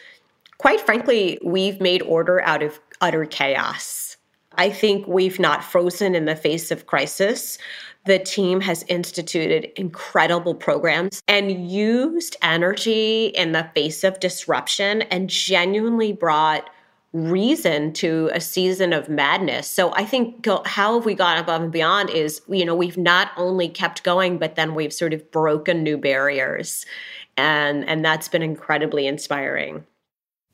quite 0.59 0.81
frankly, 0.81 1.39
we've 1.45 1.81
made 1.81 2.03
order 2.03 2.41
out 2.43 2.63
of 2.63 2.79
utter 3.01 3.27
chaos. 3.27 4.17
I 4.57 4.71
think 4.71 5.07
we've 5.09 5.41
not 5.41 5.65
frozen 5.65 6.15
in 6.15 6.27
the 6.27 6.37
face 6.37 6.71
of 6.71 6.87
crisis. 6.87 7.59
The 8.05 8.19
team 8.19 8.61
has 8.61 8.85
instituted 8.89 9.73
incredible 9.77 10.55
programs 10.55 11.21
and 11.27 11.71
used 11.71 12.37
energy 12.43 13.27
in 13.27 13.53
the 13.53 13.69
face 13.75 14.05
of 14.05 14.21
disruption 14.21 15.03
and 15.03 15.29
genuinely 15.29 16.13
brought 16.13 16.69
reason 17.13 17.93
to 17.93 18.31
a 18.33 18.41
season 18.41 18.93
of 18.93 19.09
madness. 19.09 19.67
So 19.67 19.93
I 19.95 20.05
think 20.05 20.43
go, 20.43 20.63
how 20.65 20.95
have 20.95 21.05
we 21.05 21.15
gone 21.15 21.39
above 21.39 21.63
and 21.63 21.73
beyond 21.73 22.11
is, 22.11 22.41
you 22.49 22.65
know, 22.65 22.75
we've 22.75 22.97
not 22.97 23.33
only 23.37 23.69
kept 23.69 24.03
going, 24.03 24.39
but 24.39 24.57
then 24.57 24.75
we've 24.75 24.93
sort 24.93 25.13
of 25.13 25.31
broken 25.31 25.83
new 25.83 25.99
barriers. 25.99 26.87
And, 27.37 27.87
and 27.89 28.05
that's 28.05 28.29
been 28.29 28.43
incredibly 28.43 29.07
inspiring. 29.07 29.85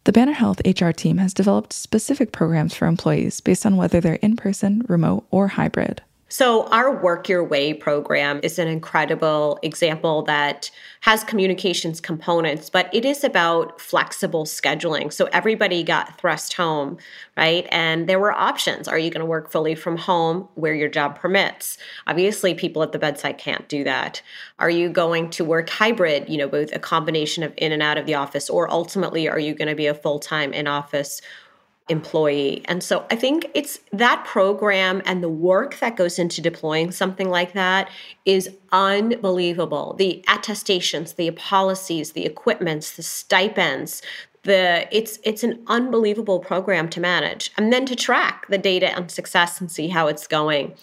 The 0.05 0.13
Banner 0.13 0.33
Health 0.33 0.61
HR 0.65 0.91
team 0.91 1.19
has 1.19 1.35
developed 1.35 1.73
specific 1.73 2.33
programs 2.33 2.75
for 2.75 2.87
employees 2.87 3.41
based 3.41 3.67
on 3.67 3.77
whether 3.77 4.01
they're 4.01 4.15
in 4.15 4.37
person, 4.37 4.85
remote, 4.89 5.27
or 5.31 5.49
hybrid. 5.49 6.03
So, 6.31 6.67
our 6.67 6.95
Work 6.95 7.31
Your 7.31 7.43
Way 7.43 7.73
program 7.73 8.41
is 8.43 8.59
an 8.59 8.69
incredible 8.69 9.59
example 9.63 10.21
that 10.25 10.71
has 11.01 11.25
communications 11.25 12.03
components, 12.03 12.69
but 12.69 12.95
it 12.95 13.07
is 13.07 13.25
about 13.25 13.81
flexible 13.81 14.45
scheduling. 14.45 15.11
So, 15.11 15.31
everybody 15.33 15.83
got 15.83 16.21
thrust 16.21 16.53
home, 16.53 16.99
right? 17.35 17.67
And 17.73 18.07
there 18.11 18.19
were 18.19 18.33
options. 18.33 18.89
Are 18.89 18.99
you 18.99 19.11
going 19.11 19.23
to 19.23 19.27
work 19.27 19.51
fully 19.51 19.75
from 19.75 19.97
home 19.97 20.47
where 20.55 20.75
your 20.75 20.91
job 20.91 21.19
permits? 21.19 21.79
Obviously, 22.07 22.53
people 22.53 22.83
at 22.83 22.93
the 22.93 22.99
bedside 22.99 23.39
can't 23.39 23.67
do 23.67 23.83
that. 23.85 24.21
Are 24.59 24.69
you 24.69 24.91
going 24.91 25.31
to 25.31 25.47
work 25.47 25.71
hybrid, 25.71 26.29
you 26.29 26.37
know, 26.37 26.49
both 26.49 26.75
a 26.75 26.79
combination 26.79 27.43
of 27.43 27.55
in 27.57 27.73
and 27.73 27.83
out 27.83 27.97
of 27.97 28.05
the 28.05 28.17
office, 28.17 28.51
or 28.51 28.71
ultimately, 28.71 29.31
are 29.31 29.41
you 29.41 29.55
going 29.55 29.69
to 29.69 29.75
be 29.75 29.87
a 29.87 29.95
full 29.95 30.19
time 30.19 30.53
in 30.53 30.67
office? 30.67 31.23
Employee. 31.89 32.63
And 32.67 32.83
so 32.83 33.07
I 33.11 33.17
think 33.17 33.51
it's 33.55 33.81
that 33.93 34.25
program 34.25 35.03
and 35.05 35.23
the 35.23 35.29
work 35.29 35.79
that 35.79 35.97
goes 35.97 36.19
into 36.19 36.41
deploying 36.41 36.91
something 36.91 37.29
like 37.29 37.53
that 37.55 37.91
is 38.25 38.51
unbelievable. 38.73 39.95
The 39.99 40.25
attestations, 40.29 41.15
the 41.15 41.31
policies, 41.33 42.13
the 42.13 42.27
equipments, 42.27 42.93
the 42.93 43.03
stipends, 43.03 44.03
the 44.45 44.89
it's 44.97 45.19
it's 45.25 45.43
an 45.43 45.63
unbelievable 45.67 46.39
program 46.41 46.89
to 46.91 47.01
manage 47.01 47.51
and 47.57 47.73
then 47.73 47.85
to 47.87 47.97
track 47.97 48.47
the 48.49 48.59
data 48.59 48.95
and 48.97 49.11
success 49.11 49.61
and 49.61 49.71
see 49.71 49.89
how 49.89 50.07
it's 50.07 50.27
going. 50.27 50.75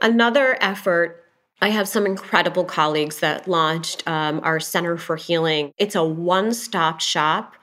Another 0.00 0.56
effort 0.60 1.24
I 1.60 1.68
have 1.68 1.88
some 1.88 2.04
incredible 2.04 2.64
colleagues 2.64 3.20
that 3.20 3.48
launched 3.48 4.06
um, 4.06 4.40
our 4.42 4.60
Center 4.60 4.98
for 4.98 5.16
Healing. 5.16 5.72
It's 5.78 5.94
a 5.94 6.04
one 6.04 6.52
stop 6.52 7.00
shop 7.00 7.54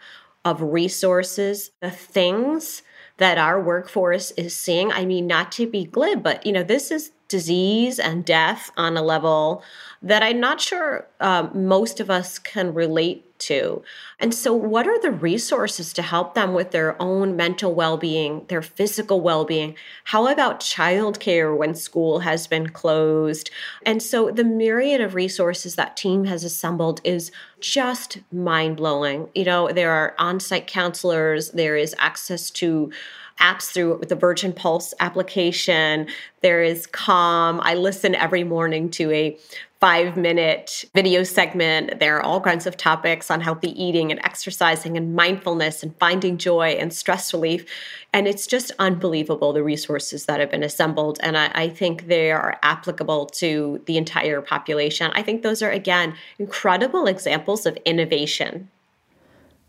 of 0.43 0.61
resources, 0.61 1.71
the 1.81 1.91
things 1.91 2.81
that 3.17 3.37
our 3.37 3.61
workforce 3.61 4.31
is 4.31 4.55
seeing. 4.55 4.91
I 4.91 5.05
mean, 5.05 5.27
not 5.27 5.51
to 5.53 5.67
be 5.67 5.85
glib, 5.85 6.23
but 6.23 6.45
you 6.45 6.51
know, 6.51 6.63
this 6.63 6.91
is 6.91 7.11
disease 7.31 7.97
and 7.99 8.23
death 8.23 8.69
on 8.77 8.97
a 8.97 9.01
level 9.01 9.63
that 10.03 10.21
I'm 10.21 10.39
not 10.39 10.61
sure 10.61 11.07
um, 11.19 11.67
most 11.67 11.99
of 11.99 12.09
us 12.09 12.37
can 12.37 12.73
relate 12.73 13.25
to. 13.41 13.81
And 14.19 14.33
so, 14.33 14.53
what 14.53 14.87
are 14.87 14.99
the 15.01 15.11
resources 15.11 15.93
to 15.93 16.01
help 16.01 16.35
them 16.35 16.53
with 16.53 16.71
their 16.71 16.99
own 17.01 17.35
mental 17.35 17.73
well 17.73 17.97
being, 17.97 18.45
their 18.47 18.61
physical 18.61 19.21
well 19.21 19.45
being? 19.45 19.75
How 20.05 20.27
about 20.27 20.59
childcare 20.59 21.55
when 21.55 21.73
school 21.75 22.19
has 22.19 22.47
been 22.47 22.69
closed? 22.69 23.49
And 23.85 24.01
so, 24.01 24.31
the 24.31 24.43
myriad 24.43 25.01
of 25.01 25.15
resources 25.15 25.75
that 25.75 25.97
team 25.97 26.25
has 26.25 26.43
assembled 26.43 27.01
is 27.03 27.31
just 27.59 28.19
mind 28.31 28.77
blowing. 28.77 29.29
You 29.35 29.45
know, 29.45 29.71
there 29.71 29.91
are 29.91 30.15
on 30.17 30.39
site 30.39 30.67
counselors, 30.67 31.51
there 31.51 31.75
is 31.75 31.95
access 31.97 32.49
to 32.51 32.91
apps 33.39 33.71
through 33.71 34.01
the 34.07 34.15
Virgin 34.15 34.53
Pulse 34.53 34.93
application. 34.99 36.07
There 36.41 36.61
is 36.61 36.87
Calm. 36.87 37.59
I 37.63 37.75
listen 37.75 38.15
every 38.15 38.43
morning 38.43 38.89
to 38.91 39.11
a 39.11 39.37
five 39.81 40.15
minute 40.15 40.85
video 40.93 41.23
segment. 41.23 41.99
There 41.99 42.15
are 42.17 42.21
all 42.21 42.39
kinds 42.39 42.67
of 42.67 42.77
topics 42.77 43.31
on 43.31 43.41
healthy 43.41 43.71
eating 43.83 44.11
and 44.11 44.23
exercising 44.23 44.95
and 44.95 45.15
mindfulness 45.15 45.81
and 45.81 45.97
finding 45.97 46.37
joy 46.37 46.77
and 46.79 46.93
stress 46.93 47.33
relief. 47.33 47.65
And 48.13 48.27
it's 48.27 48.45
just 48.45 48.71
unbelievable 48.77 49.53
the 49.53 49.63
resources 49.63 50.25
that 50.25 50.39
have 50.39 50.51
been 50.51 50.61
assembled. 50.61 51.17
And 51.23 51.35
I, 51.35 51.51
I 51.55 51.69
think 51.69 52.07
they 52.07 52.31
are 52.31 52.59
applicable 52.61 53.25
to 53.25 53.81
the 53.87 53.97
entire 53.97 54.41
population. 54.41 55.11
I 55.15 55.23
think 55.23 55.41
those 55.41 55.63
are, 55.63 55.71
again, 55.71 56.13
incredible 56.37 57.07
examples 57.07 57.65
of 57.65 57.75
innovation. 57.83 58.69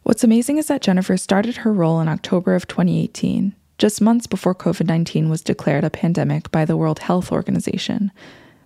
What's 0.02 0.24
amazing 0.24 0.58
is 0.58 0.66
that 0.66 0.82
Jennifer 0.82 1.16
started 1.16 1.58
her 1.58 1.72
role 1.72 2.00
in 2.00 2.08
October 2.08 2.54
of 2.54 2.66
2018, 2.66 3.54
just 3.78 4.00
months 4.00 4.26
before 4.26 4.54
COVID 4.54 4.86
19 4.86 5.28
was 5.28 5.42
declared 5.42 5.84
a 5.84 5.90
pandemic 5.90 6.50
by 6.50 6.64
the 6.64 6.76
World 6.76 7.00
Health 7.00 7.30
Organization 7.30 8.12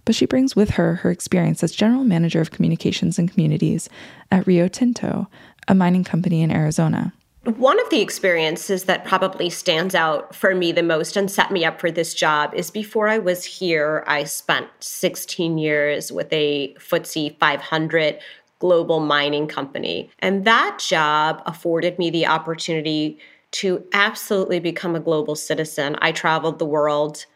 but 0.07 0.14
she 0.14 0.25
brings 0.25 0.57
with 0.57 0.71
her 0.71 0.95
her 0.95 1.11
experience 1.11 1.62
as 1.62 1.73
general 1.73 2.05
manager 2.05 2.40
of 2.40 2.50
communications 2.50 3.19
and 3.19 3.31
communities 3.31 3.90
at 4.31 4.47
Rio 4.47 4.69
Tinto, 4.69 5.28
a 5.69 5.75
mining 5.75 6.05
company 6.05 6.43
in 6.43 6.50
Arizona. 6.50 7.12
One 7.45 7.78
of 7.78 7.90
the 7.90 8.00
experiences 8.00 8.85
that 8.85 9.05
probably 9.05 9.50
stands 9.50 9.95
out 9.95 10.35
for 10.35 10.55
me 10.55 10.73
the 10.73 10.83
most 10.83 11.16
and 11.16 11.31
set 11.31 11.52
me 11.52 11.64
up 11.64 11.81
for 11.81 11.90
this 11.90 12.14
job 12.14 12.55
is 12.55 12.71
before 12.71 13.09
I 13.09 13.19
was 13.19 13.45
here, 13.45 14.02
I 14.07 14.25
spent 14.25 14.69
16 14.81 15.59
years 15.59 16.11
with 16.11 16.33
a 16.33 16.75
FTSE 16.75 17.38
500 17.38 18.19
global 18.58 19.00
mining 19.00 19.46
company. 19.46 20.10
And 20.20 20.44
that 20.44 20.78
job 20.78 21.42
afforded 21.46 21.98
me 21.98 22.10
the 22.10 22.26
opportunity 22.26 23.18
to 23.52 23.84
absolutely 23.92 24.60
become 24.60 24.96
a 24.96 25.00
global 25.00 25.34
citizen. 25.34 25.96
I 26.00 26.12
traveled 26.12 26.58
the 26.58 26.66
world, 26.66 27.26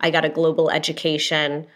I 0.00 0.10
got 0.10 0.24
a 0.24 0.30
global 0.30 0.70
education. 0.70 1.66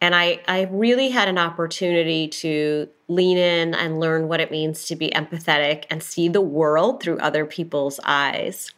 And 0.00 0.14
I, 0.14 0.40
I 0.48 0.62
really 0.70 1.10
had 1.10 1.28
an 1.28 1.36
opportunity 1.36 2.26
to 2.28 2.88
lean 3.08 3.36
in 3.36 3.74
and 3.74 4.00
learn 4.00 4.28
what 4.28 4.40
it 4.40 4.50
means 4.50 4.86
to 4.86 4.96
be 4.96 5.10
empathetic 5.10 5.84
and 5.90 6.02
see 6.02 6.28
the 6.28 6.40
world 6.40 7.02
through 7.02 7.18
other 7.18 7.44
people's 7.44 8.00
eyes. 8.04 8.72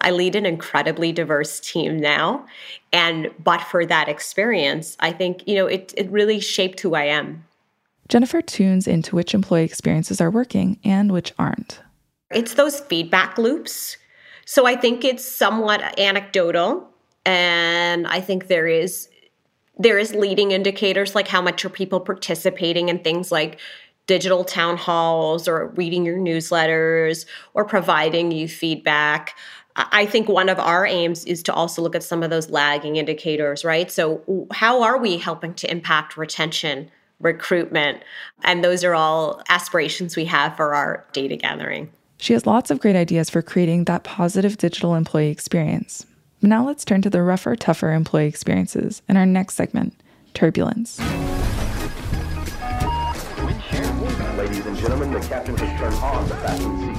I 0.00 0.10
lead 0.10 0.34
an 0.34 0.44
incredibly 0.44 1.12
diverse 1.12 1.60
team 1.60 1.98
now. 1.98 2.46
And 2.92 3.30
but 3.42 3.60
for 3.60 3.86
that 3.86 4.08
experience, 4.08 4.96
I 5.00 5.12
think, 5.12 5.46
you 5.46 5.54
know, 5.54 5.66
it, 5.66 5.94
it 5.96 6.10
really 6.10 6.40
shaped 6.40 6.80
who 6.80 6.94
I 6.94 7.04
am. 7.04 7.44
Jennifer 8.08 8.40
tunes 8.42 8.86
into 8.86 9.16
which 9.16 9.34
employee 9.34 9.64
experiences 9.64 10.20
are 10.20 10.30
working 10.30 10.78
and 10.84 11.12
which 11.12 11.32
aren't. 11.38 11.80
It's 12.30 12.54
those 12.54 12.80
feedback 12.80 13.38
loops. 13.38 13.96
So 14.44 14.66
I 14.66 14.76
think 14.76 15.04
it's 15.04 15.24
somewhat 15.24 15.98
anecdotal. 15.98 16.88
And 17.24 18.06
I 18.06 18.20
think 18.20 18.46
there 18.46 18.68
is 18.68 19.08
there 19.78 19.98
is 19.98 20.14
leading 20.14 20.52
indicators 20.52 21.14
like 21.14 21.28
how 21.28 21.42
much 21.42 21.62
are 21.64 21.68
people 21.68 22.00
participating 22.00 22.88
in 22.88 23.00
things 23.00 23.30
like 23.30 23.60
digital 24.06 24.44
town 24.44 24.76
halls 24.76 25.46
or 25.46 25.68
reading 25.76 26.04
your 26.04 26.16
newsletters 26.16 27.26
or 27.54 27.64
providing 27.64 28.30
you 28.30 28.48
feedback. 28.48 29.36
I 29.74 30.06
think 30.06 30.28
one 30.28 30.48
of 30.48 30.58
our 30.58 30.86
aims 30.86 31.24
is 31.26 31.42
to 31.44 31.52
also 31.52 31.82
look 31.82 31.94
at 31.94 32.02
some 32.02 32.22
of 32.22 32.30
those 32.30 32.48
lagging 32.48 32.96
indicators, 32.96 33.64
right? 33.64 33.90
So, 33.90 34.46
how 34.50 34.82
are 34.82 34.96
we 34.96 35.18
helping 35.18 35.52
to 35.54 35.70
impact 35.70 36.16
retention, 36.16 36.90
recruitment? 37.20 38.02
And 38.44 38.62
those 38.62 38.84
are 38.84 38.94
all 38.94 39.42
aspirations 39.48 40.16
we 40.16 40.24
have 40.26 40.56
for 40.56 40.74
our 40.74 41.06
data 41.12 41.36
gathering. 41.36 41.90
She 42.18 42.32
has 42.32 42.46
lots 42.46 42.70
of 42.70 42.80
great 42.80 42.96
ideas 42.96 43.28
for 43.28 43.42
creating 43.42 43.84
that 43.84 44.04
positive 44.04 44.56
digital 44.56 44.94
employee 44.94 45.30
experience. 45.30 46.06
Now 46.42 46.66
let's 46.66 46.84
turn 46.84 47.02
to 47.02 47.10
the 47.10 47.22
rougher, 47.22 47.56
tougher 47.56 47.92
employee 47.92 48.26
experiences 48.26 49.02
in 49.08 49.16
our 49.16 49.26
next 49.26 49.54
segment 49.54 50.00
turbulence. 50.34 51.00
Ladies 54.36 54.66
and 54.66 54.76
gentlemen, 54.76 55.12
the 55.12 55.20
captain 55.20 55.56
has 55.56 55.80
turned 55.80 55.94
on 55.96 56.28
the 56.28 56.34
fasten 56.36 56.70
seatbelt 56.70 56.94
sign. 56.94 56.95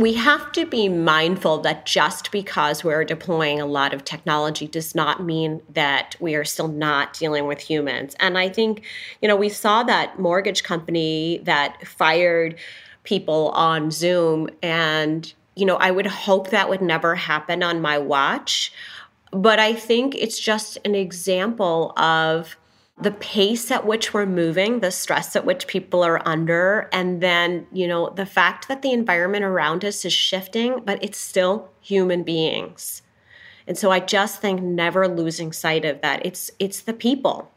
We 0.00 0.14
have 0.14 0.50
to 0.52 0.64
be 0.64 0.88
mindful 0.88 1.58
that 1.58 1.84
just 1.84 2.30
because 2.30 2.82
we're 2.82 3.04
deploying 3.04 3.60
a 3.60 3.66
lot 3.66 3.92
of 3.92 4.02
technology 4.02 4.66
does 4.66 4.94
not 4.94 5.22
mean 5.22 5.60
that 5.74 6.16
we 6.18 6.34
are 6.34 6.44
still 6.44 6.68
not 6.68 7.12
dealing 7.12 7.46
with 7.46 7.58
humans. 7.58 8.16
And 8.18 8.38
I 8.38 8.48
think, 8.48 8.82
you 9.20 9.28
know, 9.28 9.36
we 9.36 9.50
saw 9.50 9.82
that 9.82 10.18
mortgage 10.18 10.62
company 10.62 11.42
that 11.44 11.86
fired 11.86 12.58
people 13.04 13.50
on 13.50 13.90
Zoom 13.90 14.48
and 14.62 15.32
you 15.54 15.66
know, 15.66 15.76
I 15.76 15.90
would 15.90 16.06
hope 16.06 16.48
that 16.48 16.70
would 16.70 16.80
never 16.80 17.14
happen 17.14 17.62
on 17.62 17.82
my 17.82 17.98
watch. 17.98 18.72
But 19.32 19.58
I 19.58 19.74
think 19.74 20.14
it's 20.14 20.38
just 20.38 20.78
an 20.86 20.94
example 20.94 21.92
of 21.98 22.56
the 23.02 23.10
pace 23.12 23.70
at 23.70 23.86
which 23.86 24.12
we're 24.12 24.26
moving, 24.26 24.80
the 24.80 24.90
stress 24.90 25.34
at 25.36 25.44
which 25.44 25.66
people 25.66 26.02
are 26.02 26.26
under, 26.26 26.88
and 26.92 27.20
then, 27.20 27.66
you 27.72 27.86
know, 27.88 28.10
the 28.10 28.26
fact 28.26 28.68
that 28.68 28.82
the 28.82 28.92
environment 28.92 29.44
around 29.44 29.84
us 29.84 30.04
is 30.04 30.12
shifting, 30.12 30.82
but 30.84 31.02
it's 31.02 31.18
still 31.18 31.70
human 31.80 32.22
beings. 32.22 33.02
And 33.66 33.78
so 33.78 33.90
I 33.90 34.00
just 34.00 34.40
think 34.40 34.62
never 34.62 35.06
losing 35.06 35.52
sight 35.52 35.84
of 35.84 36.00
that. 36.00 36.24
It's 36.24 36.50
it's 36.58 36.80
the 36.80 36.94
people. 36.94 37.50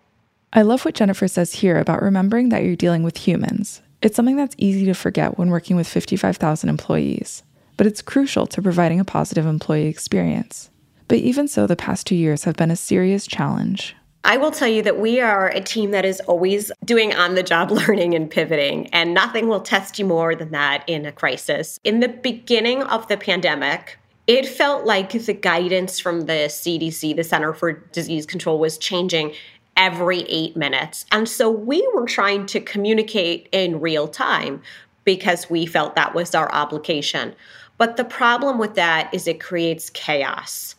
I 0.51 0.62
love 0.62 0.85
what 0.85 0.93
Jennifer 0.93 1.27
says 1.27 1.53
here 1.53 1.79
about 1.79 2.03
remembering 2.03 2.50
that 2.50 2.63
you're 2.63 2.75
dealing 2.75 3.03
with 3.03 3.17
humans. 3.17 3.81
It's 4.01 4.15
something 4.15 4.35
that's 4.35 4.55
easy 4.57 4.85
to 4.85 4.93
forget 4.93 5.38
when 5.38 5.50
working 5.50 5.75
with 5.75 5.88
55,000 5.88 6.69
employees 6.69 7.41
but 7.77 7.88
it's 7.88 8.01
crucial 8.01 8.47
to 8.47 8.62
providing 8.62 9.00
a 9.00 9.05
positive 9.05 9.45
employee 9.45 9.88
experience. 9.88 10.69
But 11.07 11.17
even 11.19 11.47
so, 11.47 11.67
the 11.67 11.75
past 11.75 12.07
two 12.07 12.15
years 12.15 12.43
have 12.45 12.55
been 12.55 12.71
a 12.71 12.75
serious 12.75 13.27
challenge. 13.27 13.95
I 14.25 14.37
will 14.37 14.51
tell 14.51 14.69
you 14.69 14.81
that 14.83 14.99
we 14.99 15.19
are 15.19 15.49
a 15.49 15.59
team 15.59 15.91
that 15.91 16.05
is 16.05 16.21
always 16.21 16.71
doing 16.85 17.13
on 17.13 17.35
the 17.35 17.43
job 17.43 17.71
learning 17.87 18.13
and 18.13 18.29
pivoting, 18.29 18.87
and 18.93 19.13
nothing 19.13 19.47
will 19.47 19.59
test 19.59 19.99
you 19.99 20.05
more 20.05 20.33
than 20.33 20.51
that 20.51 20.83
in 20.87 21.05
a 21.05 21.11
crisis. 21.11 21.79
In 21.83 21.99
the 21.99 22.07
beginning 22.07 22.83
of 22.83 23.07
the 23.09 23.17
pandemic, 23.17 23.97
it 24.25 24.47
felt 24.47 24.85
like 24.85 25.11
the 25.11 25.33
guidance 25.33 25.99
from 25.99 26.21
the 26.21 26.47
CDC, 26.47 27.15
the 27.15 27.23
Center 27.23 27.53
for 27.53 27.73
Disease 27.73 28.25
Control, 28.25 28.57
was 28.57 28.77
changing 28.77 29.33
every 29.75 30.21
eight 30.29 30.55
minutes. 30.55 31.05
And 31.11 31.27
so 31.27 31.49
we 31.49 31.85
were 31.93 32.05
trying 32.05 32.45
to 32.47 32.61
communicate 32.61 33.49
in 33.51 33.81
real 33.81 34.07
time 34.07 34.61
because 35.03 35.49
we 35.49 35.65
felt 35.65 35.95
that 35.95 36.15
was 36.15 36.33
our 36.33 36.49
obligation. 36.53 37.35
But 37.77 37.97
the 37.97 38.05
problem 38.05 38.57
with 38.57 38.75
that 38.75 39.13
is 39.13 39.27
it 39.27 39.41
creates 39.41 39.89
chaos. 39.89 40.75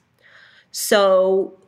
So 0.71 1.59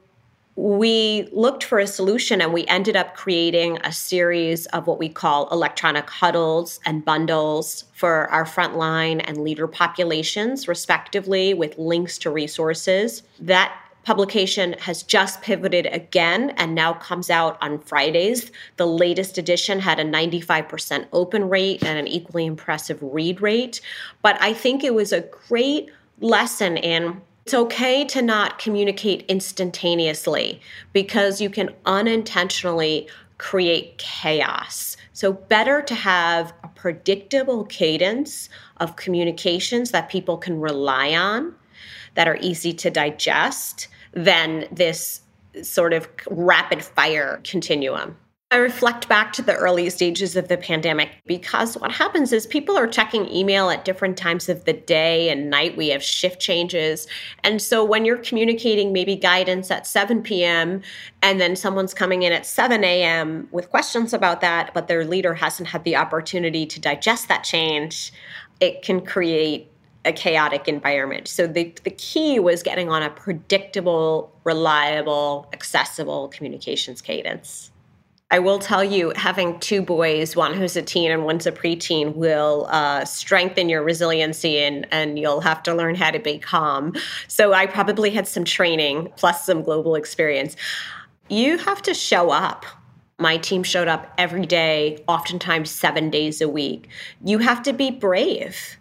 we 0.57 1.29
looked 1.33 1.63
for 1.63 1.79
a 1.79 1.87
solution 1.87 2.41
and 2.41 2.51
we 2.53 2.67
ended 2.67 2.97
up 2.97 3.15
creating 3.15 3.79
a 3.85 3.93
series 3.93 4.65
of 4.67 4.87
what 4.87 4.99
we 4.99 5.09
call 5.09 5.49
electronic 5.51 6.09
huddles 6.09 6.81
and 6.87 7.05
bundles 7.05 7.85
for 7.93 8.27
our 8.31 8.45
frontline 8.45 9.23
and 9.29 9.45
leader 9.45 9.69
populations, 9.69 10.67
respectively, 10.67 11.53
with 11.53 11.77
links 11.77 12.17
to 12.19 12.31
resources. 12.31 13.23
That 13.39 13.79
publication 14.05 14.75
has 14.79 15.03
just 15.03 15.43
pivoted 15.43 15.87
again 15.87 16.51
and 16.51 16.75
now 16.75 16.95
comes 16.95 17.29
out 17.29 17.59
on 17.61 17.79
Fridays. 17.81 18.51
The 18.77 18.87
latest 18.87 19.37
edition 19.37 19.81
had 19.81 19.99
a 19.99 20.05
95% 20.05 21.07
open 21.13 21.51
rate 21.51 21.83
and 21.83 21.99
an 21.99 22.07
equally 22.07 22.47
impressive 22.47 22.99
read 23.03 23.43
rate. 23.43 23.83
But 24.23 24.41
I 24.41 24.55
think 24.55 24.85
it 24.85 24.95
was 24.95 25.13
a 25.13 25.23
great 25.49 25.91
lesson 26.21 26.77
in 26.77 27.21
it's 27.47 27.55
okay 27.55 28.05
to 28.05 28.21
not 28.23 28.59
communicate 28.59 29.25
instantaneously 29.29 30.61
because 30.93 31.41
you 31.41 31.49
can 31.49 31.71
unintentionally 31.85 33.07
create 33.39 33.97
chaos. 33.99 34.97
So, 35.13 35.33
better 35.33 35.81
to 35.81 35.95
have 35.95 36.53
a 36.65 36.69
predictable 36.75 37.65
cadence 37.67 38.49
of 38.79 38.97
communications 38.97 39.93
that 39.93 40.09
people 40.09 40.37
can 40.39 40.61
rely 40.61 41.15
on, 41.15 41.55
that 42.17 42.27
are 42.27 42.39
easy 42.41 42.73
to 42.73 42.91
digest, 42.91 43.87
than 44.11 44.67
this 44.73 45.21
sort 45.63 45.93
of 45.93 46.09
rapid 46.29 46.83
fire 46.83 47.41
continuum. 47.45 48.17
I 48.53 48.59
reflect 48.59 49.09
back 49.09 49.33
to 49.33 49.43
the 49.43 49.57
early 49.57 49.91
stages 49.91 50.37
of 50.37 50.47
the 50.47 50.57
pandemic 50.57 51.11
because 51.27 51.77
what 51.77 51.91
happens 51.91 52.33
is 52.33 52.47
people 52.47 52.79
are 52.79 52.87
checking 52.87 53.29
email 53.29 53.71
at 53.71 53.85
different 53.85 54.17
times 54.17 54.49
of 54.49 54.65
the 54.65 54.73
day 54.73 55.31
and 55.31 55.51
night. 55.51 55.77
We 55.77 55.89
have 55.89 56.01
shift 56.01 56.41
changes. 56.41 57.09
And 57.43 57.61
so 57.61 57.85
when 57.85 58.05
you're 58.05 58.19
communicating 58.19 58.93
maybe 58.93 59.17
guidance 59.17 59.69
at 59.73 59.85
7 59.85 60.23
p.m. 60.23 60.83
and 61.23 61.41
then 61.41 61.57
someone's 61.57 61.93
coming 61.93 62.23
in 62.23 62.33
at 62.33 62.47
7 62.47 62.85
a.m. 62.85 63.49
with 63.51 63.69
questions 63.69 64.13
about 64.13 64.41
that, 64.43 64.73
but 64.73 64.87
their 64.87 65.05
leader 65.05 65.35
hasn't 65.35 65.71
had 65.71 65.83
the 65.83 65.97
opportunity 65.97 66.67
to 66.67 66.79
digest 66.79 67.27
that 67.27 67.43
change, 67.43 68.13
it 68.61 68.81
can 68.83 69.05
create 69.05 69.73
a 70.05 70.13
chaotic 70.13 70.69
environment. 70.69 71.27
So 71.27 71.49
the, 71.49 71.75
the 71.83 71.91
key 71.91 72.39
was 72.39 72.63
getting 72.63 72.91
on 72.91 73.03
a 73.03 73.11
predictable, 73.11 74.33
reliable, 74.45 75.49
accessible 75.53 76.29
communications 76.29 77.03
cadence. 77.03 77.73
I 78.31 78.41
will 78.41 78.59
tell 78.59 78.83
you, 78.83 79.13
having 79.15 79.61
two 79.61 79.83
boys, 79.83 80.35
one 80.35 80.53
who's 80.53 80.77
a 80.77 80.83
teen 80.83 81.13
and 81.13 81.25
one's 81.25 81.47
a 81.47 81.53
preteen, 81.53 82.17
will 82.17 82.67
uh, 82.71 83.05
strengthen 83.05 83.69
your 83.69 83.85
resiliency 83.85 84.59
and, 84.59 84.85
and 84.91 85.17
you'll 85.17 85.41
have 85.43 85.63
to 85.65 85.75
learn 85.75 85.95
how 85.95 86.11
to 86.11 86.19
be 86.19 86.39
calm. 86.39 86.93
So 87.29 87.53
I 87.53 87.67
probably 87.67 88.11
had 88.11 88.27
some 88.27 88.45
training 88.45 89.13
plus 89.17 89.47
some 89.47 89.63
global 89.63 89.95
experience. 89.95 90.57
You 91.29 91.57
have 91.59 91.83
to 91.83 91.95
show 91.95 92.31
up. 92.31 92.67
My 93.19 93.37
team 93.37 93.63
showed 93.63 93.89
up 93.89 94.13
every 94.19 94.45
day, 94.45 95.05
oftentimes 95.07 95.71
seven 95.71 96.11
days 96.11 96.41
a 96.41 96.49
week. 96.49 96.89
You 97.25 97.39
have 97.39 97.63
to 97.63 97.73
be 97.73 97.93
brave. 97.93 98.77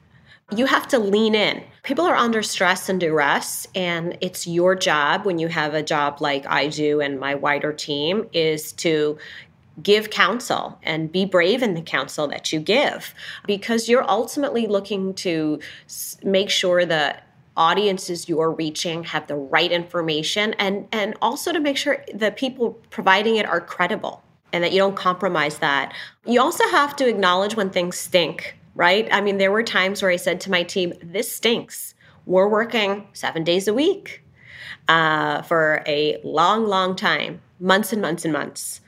You 0.55 0.65
have 0.65 0.87
to 0.89 0.99
lean 0.99 1.35
in. 1.35 1.63
People 1.86 2.06
are 2.06 2.15
under 2.15 2.42
stress 2.42 2.89
and 2.89 3.00
duress, 3.00 3.68
and 3.75 4.18
it's 4.20 4.48
your 4.48 4.74
job 4.74 5.24
when 5.24 5.38
you 5.38 5.48
have 5.48 5.75
a 5.75 5.84
job 5.84 6.20
like 6.20 6.44
I 6.48 6.68
do 6.68 7.00
and 7.00 7.20
my 7.20 7.36
wider 7.36 7.72
team 7.72 8.27
is 8.34 8.72
to 8.74 9.20
give 9.84 10.10
counsel 10.10 10.80
and 10.82 11.12
be 11.12 11.25
brave 11.25 11.62
in 11.62 11.75
the 11.75 11.84
counsel 11.84 12.27
that 12.30 12.51
you 12.51 12.60
give 12.60 13.13
because 13.46 13.88
you're 13.88 14.10
ultimately 14.10 14.65
looking 14.65 15.13
to 15.13 15.60
make 16.24 16.50
sure 16.50 16.88
the 16.88 17.15
audiences 17.56 18.28
you're 18.28 18.52
reaching 18.52 19.04
have 19.04 19.28
the 19.28 19.36
right 19.36 19.71
information 19.71 20.54
and 20.56 20.88
and 20.91 21.15
also 21.21 21.52
to 21.52 21.60
make 21.60 21.78
sure 21.78 22.04
the 22.13 22.32
people 22.32 22.71
providing 22.89 23.36
it 23.36 23.45
are 23.45 23.62
credible 23.62 24.24
and 24.52 24.63
that 24.63 24.71
you 24.71 24.80
don't 24.80 24.95
compromise 24.95 25.60
that. 25.60 25.93
You 26.26 26.41
also 26.41 26.67
have 26.69 26.95
to 26.95 27.08
acknowledge 27.08 27.56
when 27.56 27.69
things 27.69 27.95
stink 27.95 28.58
right? 28.75 29.07
I 29.11 29.21
mean, 29.21 29.38
there 29.38 29.51
were 29.51 29.63
times 29.63 30.01
where 30.01 30.11
I 30.11 30.17
said 30.17 30.39
to 30.41 30.51
my 30.51 30.63
team, 30.63 30.93
this 31.01 31.31
stinks. 31.31 31.95
We're 32.25 32.47
working 32.47 33.07
seven 33.13 33.43
days 33.43 33.67
a 33.67 33.73
week 33.73 34.23
uh, 34.88 35.41
for 35.43 35.83
a 35.88 36.19
long, 36.23 36.67
long 36.67 36.95
time, 36.95 37.41
months 37.59 37.93
and 37.93 38.01
months 38.01 38.25
and 38.25 38.33
months. 38.33 38.81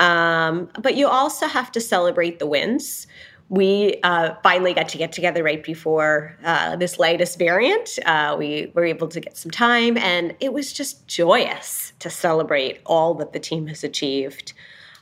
Um, 0.00 0.70
but 0.80 0.96
you 0.96 1.08
also 1.08 1.46
have 1.46 1.72
to 1.72 1.80
celebrate 1.80 2.38
the 2.38 2.46
wins. 2.46 3.06
We 3.48 3.98
uh, 4.02 4.34
finally 4.42 4.74
got 4.74 4.90
to 4.90 4.98
get 4.98 5.12
together 5.12 5.42
right 5.42 5.62
before 5.62 6.36
uh, 6.44 6.76
this 6.76 6.98
latest 6.98 7.38
variant. 7.38 7.98
Uh, 8.04 8.36
we 8.38 8.70
were 8.74 8.84
able 8.84 9.08
to 9.08 9.20
get 9.20 9.36
some 9.36 9.50
time, 9.50 9.96
and 9.96 10.36
it 10.40 10.52
was 10.52 10.72
just 10.72 11.06
joyous 11.06 11.92
to 12.00 12.10
celebrate 12.10 12.80
all 12.84 13.14
that 13.14 13.32
the 13.32 13.40
team 13.40 13.66
has 13.68 13.82
achieved. 13.82 14.52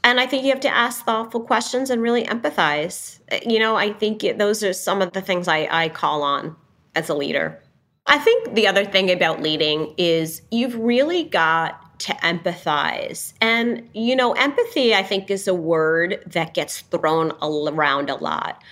And 0.06 0.20
I 0.20 0.26
think 0.26 0.44
you 0.44 0.50
have 0.50 0.60
to 0.60 0.72
ask 0.72 1.04
thoughtful 1.04 1.40
questions 1.40 1.90
and 1.90 2.00
really 2.00 2.22
empathize. 2.22 3.18
You 3.44 3.58
know, 3.58 3.74
I 3.74 3.92
think 3.92 4.22
it, 4.22 4.38
those 4.38 4.62
are 4.62 4.72
some 4.72 5.02
of 5.02 5.12
the 5.14 5.20
things 5.20 5.48
I, 5.48 5.66
I 5.68 5.88
call 5.88 6.22
on 6.22 6.54
as 6.94 7.08
a 7.08 7.14
leader. 7.14 7.60
I 8.06 8.18
think 8.18 8.54
the 8.54 8.68
other 8.68 8.84
thing 8.84 9.10
about 9.10 9.42
leading 9.42 9.92
is 9.98 10.42
you've 10.52 10.76
really 10.76 11.24
got 11.24 11.98
to 11.98 12.12
empathize. 12.22 13.32
And, 13.40 13.90
you 13.94 14.14
know, 14.14 14.32
empathy, 14.34 14.94
I 14.94 15.02
think, 15.02 15.28
is 15.28 15.48
a 15.48 15.54
word 15.54 16.22
that 16.28 16.54
gets 16.54 16.82
thrown 16.82 17.32
around 17.42 18.08
a 18.08 18.14
lot, 18.14 18.62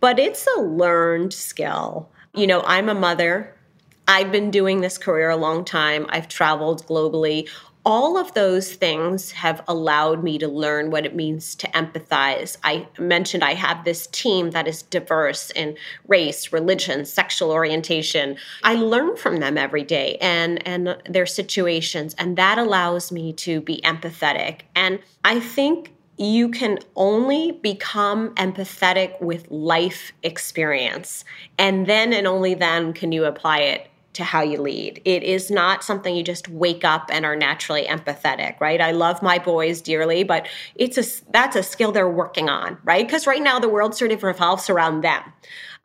but 0.00 0.18
it's 0.18 0.44
a 0.56 0.60
learned 0.60 1.32
skill. 1.32 2.10
You 2.34 2.48
know, 2.48 2.64
I'm 2.66 2.88
a 2.88 2.94
mother. 2.96 3.54
I've 4.08 4.32
been 4.32 4.50
doing 4.50 4.80
this 4.80 4.98
career 4.98 5.30
a 5.30 5.36
long 5.36 5.64
time. 5.64 6.06
I've 6.08 6.26
traveled 6.26 6.84
globally 6.86 7.48
all 7.84 8.18
of 8.18 8.34
those 8.34 8.74
things 8.74 9.30
have 9.32 9.62
allowed 9.66 10.22
me 10.22 10.38
to 10.38 10.48
learn 10.48 10.90
what 10.90 11.06
it 11.06 11.16
means 11.16 11.54
to 11.56 11.66
empathize. 11.68 12.56
I 12.62 12.86
mentioned 12.98 13.42
I 13.42 13.54
have 13.54 13.84
this 13.84 14.06
team 14.08 14.50
that 14.50 14.68
is 14.68 14.82
diverse 14.82 15.50
in 15.50 15.76
race, 16.06 16.52
religion, 16.52 17.04
sexual 17.04 17.50
orientation. 17.50 18.36
I 18.62 18.74
learn 18.74 19.16
from 19.16 19.38
them 19.38 19.56
every 19.56 19.84
day 19.84 20.18
and 20.20 20.66
and 20.66 20.96
their 21.08 21.26
situations 21.26 22.14
and 22.18 22.36
that 22.36 22.58
allows 22.58 23.10
me 23.10 23.32
to 23.34 23.60
be 23.60 23.80
empathetic. 23.82 24.62
And 24.74 25.00
I 25.24 25.40
think 25.40 25.92
you 26.20 26.50
can 26.50 26.78
only 26.96 27.52
become 27.52 28.34
empathetic 28.34 29.18
with 29.22 29.50
life 29.50 30.12
experience. 30.22 31.24
And 31.56 31.86
then 31.86 32.12
and 32.12 32.26
only 32.26 32.52
then 32.52 32.92
can 32.92 33.10
you 33.10 33.24
apply 33.24 33.60
it 33.60 33.89
to 34.12 34.24
how 34.24 34.42
you 34.42 34.60
lead. 34.60 35.00
It 35.04 35.22
is 35.22 35.50
not 35.50 35.84
something 35.84 36.16
you 36.16 36.24
just 36.24 36.48
wake 36.48 36.84
up 36.84 37.10
and 37.12 37.24
are 37.24 37.36
naturally 37.36 37.84
empathetic, 37.86 38.58
right? 38.60 38.80
I 38.80 38.90
love 38.90 39.22
my 39.22 39.38
boys 39.38 39.80
dearly, 39.80 40.24
but 40.24 40.48
it's 40.74 40.98
a 40.98 41.30
that's 41.30 41.56
a 41.56 41.62
skill 41.62 41.92
they're 41.92 42.08
working 42.08 42.48
on, 42.48 42.76
right? 42.84 43.06
Because 43.06 43.26
right 43.26 43.42
now 43.42 43.58
the 43.58 43.68
world 43.68 43.94
sort 43.94 44.10
of 44.12 44.22
revolves 44.22 44.68
around 44.68 45.02
them. 45.02 45.22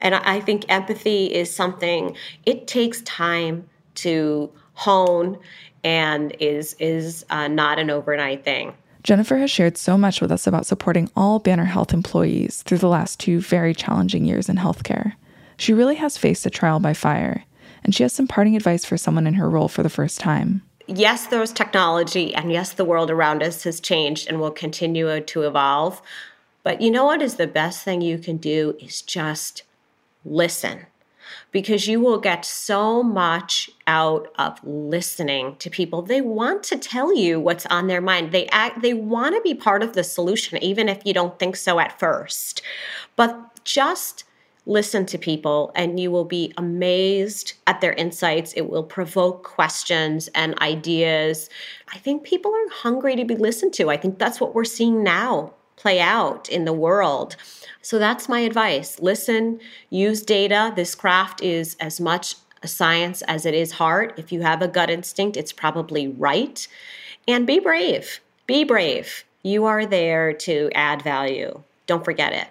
And 0.02 0.16
I 0.16 0.40
think 0.40 0.66
empathy 0.70 1.34
is 1.34 1.56
something 1.56 2.16
it 2.46 2.68
takes 2.68 3.02
time 3.02 3.70
to 3.96 4.52
hone 4.74 5.38
and 5.84 6.36
is 6.40 6.76
is 6.80 7.26
uh, 7.30 7.48
not 7.48 7.78
an 7.78 7.92
overnight 7.92 8.44
thing. 8.44 8.74
Jennifer 9.04 9.38
has 9.38 9.52
shared 9.52 9.78
so 9.78 10.00
much 10.00 10.20
with 10.20 10.32
us 10.32 10.48
about 10.48 10.66
supporting 10.66 11.12
all 11.16 11.38
Banner 11.38 11.66
Health 11.66 11.94
employees 11.94 12.64
through 12.64 12.80
the 12.80 12.90
last 12.90 13.20
two 13.20 13.40
very 13.40 13.76
challenging 13.76 14.26
years 14.26 14.50
in 14.50 14.56
healthcare. 14.56 15.14
She 15.58 15.74
really 15.74 15.96
has 15.96 16.18
faced 16.18 16.44
a 16.48 16.50
trial 16.50 16.80
by 16.80 16.96
fire 16.96 17.46
and 17.86 17.94
she 17.94 18.04
has 18.04 18.12
some 18.12 18.28
parting 18.28 18.56
advice 18.56 18.84
for 18.84 18.98
someone 18.98 19.28
in 19.28 19.36
her 19.36 19.50
role 19.50 19.68
for 19.68 19.84
the 19.84 19.90
first 19.90 20.20
time. 20.20 20.64
Yes, 20.88 21.28
there's 21.28 21.54
technology, 21.54 22.34
and 22.34 22.52
yes, 22.52 22.74
the 22.74 22.84
world 22.84 23.12
around 23.12 23.44
us 23.44 23.64
has 23.64 23.80
changed 23.80 24.28
and 24.28 24.40
will 24.40 24.52
continue 24.52 25.22
to 25.22 25.42
evolve. 25.44 26.02
But 26.64 26.82
you 26.82 26.90
know 26.90 27.06
what 27.06 27.22
is 27.22 27.36
the 27.36 27.48
best 27.48 27.84
thing 27.84 28.02
you 28.02 28.18
can 28.18 28.38
do 28.38 28.76
is 28.82 29.04
just 29.04 29.64
listen 30.26 30.88
because 31.52 31.88
you 31.88 32.00
will 32.00 32.20
get 32.20 32.44
so 32.44 33.02
much 33.02 33.70
out 33.88 34.28
of 34.38 34.60
listening 34.64 35.56
to 35.58 35.70
people 35.70 36.02
they 36.02 36.22
want 36.22 36.64
to 36.64 36.78
tell 36.78 37.16
you 37.16 37.40
what's 37.40 37.66
on 37.68 37.88
their 37.88 38.02
mind 38.02 38.32
they 38.32 38.48
act 38.48 38.82
they 38.82 38.94
want 38.94 39.36
to 39.36 39.42
be 39.42 39.54
part 39.54 39.82
of 39.82 39.94
the 39.94 40.04
solution 40.04 40.62
even 40.64 40.90
if 40.90 41.04
you 41.06 41.14
don't 41.14 41.40
think 41.40 41.56
so 41.56 41.80
at 41.80 41.98
first 42.00 42.62
but 43.16 43.64
just 43.64 44.25
listen 44.66 45.06
to 45.06 45.18
people 45.18 45.72
and 45.76 46.00
you 46.00 46.10
will 46.10 46.26
be 46.26 46.52
amazed 46.58 47.54
at 47.68 47.82
their 47.82 47.94
insights. 47.94 48.54
It 48.54 48.70
will 48.70 48.84
provoke 48.84 49.44
questions 49.44 50.28
and 50.30 50.60
ideas. 50.60 51.50
I 51.94 51.98
think 51.98 52.24
people 52.24 52.52
are 52.52 52.70
hungry 52.70 53.16
to 53.16 53.26
be 53.26 53.36
listened 53.36 53.74
to. 53.76 53.90
I 53.90 53.98
think 53.98 54.18
that's 54.18 54.42
what 54.42 54.56
we're 54.56 54.64
seeing 54.66 55.04
now 55.04 55.54
play 55.76 56.00
out 56.00 56.50
in 56.50 56.66
the 56.66 56.74
world. 56.74 57.36
So 57.82 58.00
that's 58.00 58.30
my 58.30 58.40
advice. 58.40 59.00
Listen, 59.00 59.60
use 59.90 60.22
data. 60.22 60.74
This 60.76 60.96
craft 60.96 61.44
is 61.44 61.76
as 61.80 62.00
much 62.00 62.36
a 62.64 62.68
science 62.68 63.22
as 63.24 63.46
it 63.46 63.54
is 63.54 63.74
hard. 63.74 64.14
If 64.18 64.32
you 64.32 64.42
have 64.42 64.62
a 64.62 64.68
gut 64.68 64.90
instinct, 64.90 65.38
it's 65.38 65.52
probably 65.52 66.08
right. 66.08 66.68
And 67.28 67.46
be 67.46 67.60
brave. 67.60 68.20
Be 68.48 68.64
brave. 68.64 69.24
You 69.44 69.66
are 69.66 69.86
there 69.86 70.34
to 70.34 70.72
add 70.74 71.02
value. 71.04 71.62
Don't 71.86 72.06
forget 72.06 72.34
it. 72.34 72.48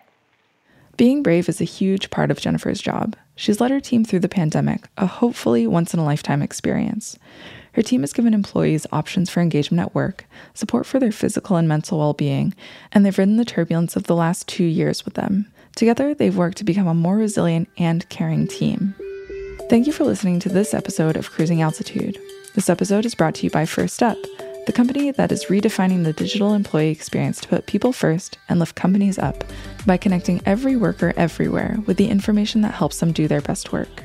Being 0.97 1.25
brave 1.25 1.49
is 1.49 1.61
a 1.61 1.65
huge 1.65 2.11
part 2.11 2.31
of 2.31 2.41
Jennifer's 2.41 2.81
job. 2.81 3.17
She's 3.35 3.61
led 3.61 3.73
her 3.73 3.81
team 3.81 4.05
through 4.05 4.21
the 4.21 4.29
pandemic, 4.29 4.87
a 4.97 5.07
hopefully 5.07 5.67
once 5.67 5.93
in 5.93 5.99
a 5.99 6.05
lifetime 6.05 6.41
experience. 6.41 7.19
Her 7.73 7.83
team 7.83 8.03
has 8.03 8.13
given 8.13 8.33
employees 8.33 8.87
options 8.93 9.29
for 9.29 9.41
engagement 9.41 9.81
at 9.81 9.95
work, 9.95 10.27
support 10.55 10.87
for 10.87 11.01
their 11.01 11.11
physical 11.11 11.57
and 11.57 11.67
mental 11.67 11.99
well 11.99 12.13
being, 12.13 12.55
and 12.93 13.05
they've 13.05 13.19
ridden 13.19 13.37
the 13.37 13.45
turbulence 13.45 13.97
of 13.97 14.05
the 14.05 14.15
last 14.15 14.47
two 14.47 14.65
years 14.65 15.05
with 15.05 15.15
them. 15.15 15.51
Together, 15.75 16.15
they've 16.15 16.37
worked 16.37 16.59
to 16.59 16.65
become 16.65 16.87
a 16.87 16.95
more 16.95 17.17
resilient 17.17 17.69
and 17.77 18.09
caring 18.09 18.47
team. 18.47 18.95
Thank 19.69 19.89
you 19.89 19.93
for 19.93 20.05
listening 20.05 20.39
to 20.41 20.49
this 20.49 20.73
episode 20.73 21.17
of 21.17 21.33
Cruising 21.33 21.61
Altitude. 21.61 22.17
This 22.55 22.71
episode 22.71 23.05
is 23.05 23.17
brought 23.17 23.35
to 23.37 23.45
you 23.45 23.51
by 23.51 23.67
First 23.67 24.01
Up 24.01 24.19
the 24.67 24.73
company 24.73 25.11
that 25.11 25.31
is 25.31 25.47
redefining 25.47 26.05
the 26.05 26.13
digital 26.13 26.55
employee 26.55 26.91
experience 26.91 27.41
to 27.41 27.49
put 27.49 27.67
people 27.67 27.93
first 27.93 28.39
and 28.49 28.59
lift 28.59 28.75
companies 28.75 29.19
up 29.19 29.45
by 29.87 29.97
connecting 29.97 30.41
every 30.47 30.77
worker 30.77 31.13
everywhere 31.17 31.79
with 31.87 31.99
the 31.99 32.09
information 32.09 32.63
that 32.63 32.75
helps 32.75 33.01
them 33.01 33.13
do 33.13 33.29
their 33.29 33.43
best 33.43 33.73
work. 33.73 34.05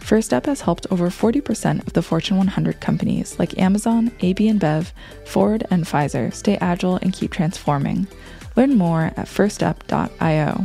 First 0.00 0.32
Up 0.32 0.46
has 0.46 0.60
helped 0.60 0.86
over 0.92 1.08
40% 1.08 1.84
of 1.84 1.92
the 1.92 2.02
Fortune 2.02 2.36
100 2.36 2.80
companies 2.80 3.36
like 3.40 3.58
Amazon, 3.58 4.12
AB 4.20 4.48
InBev, 4.48 4.92
Ford, 5.24 5.66
and 5.70 5.84
Pfizer 5.84 6.32
stay 6.32 6.56
agile 6.58 6.96
and 7.02 7.12
keep 7.12 7.32
transforming. 7.32 8.06
Learn 8.54 8.76
more 8.76 9.12
at 9.16 9.26
firstup.io. 9.26 10.64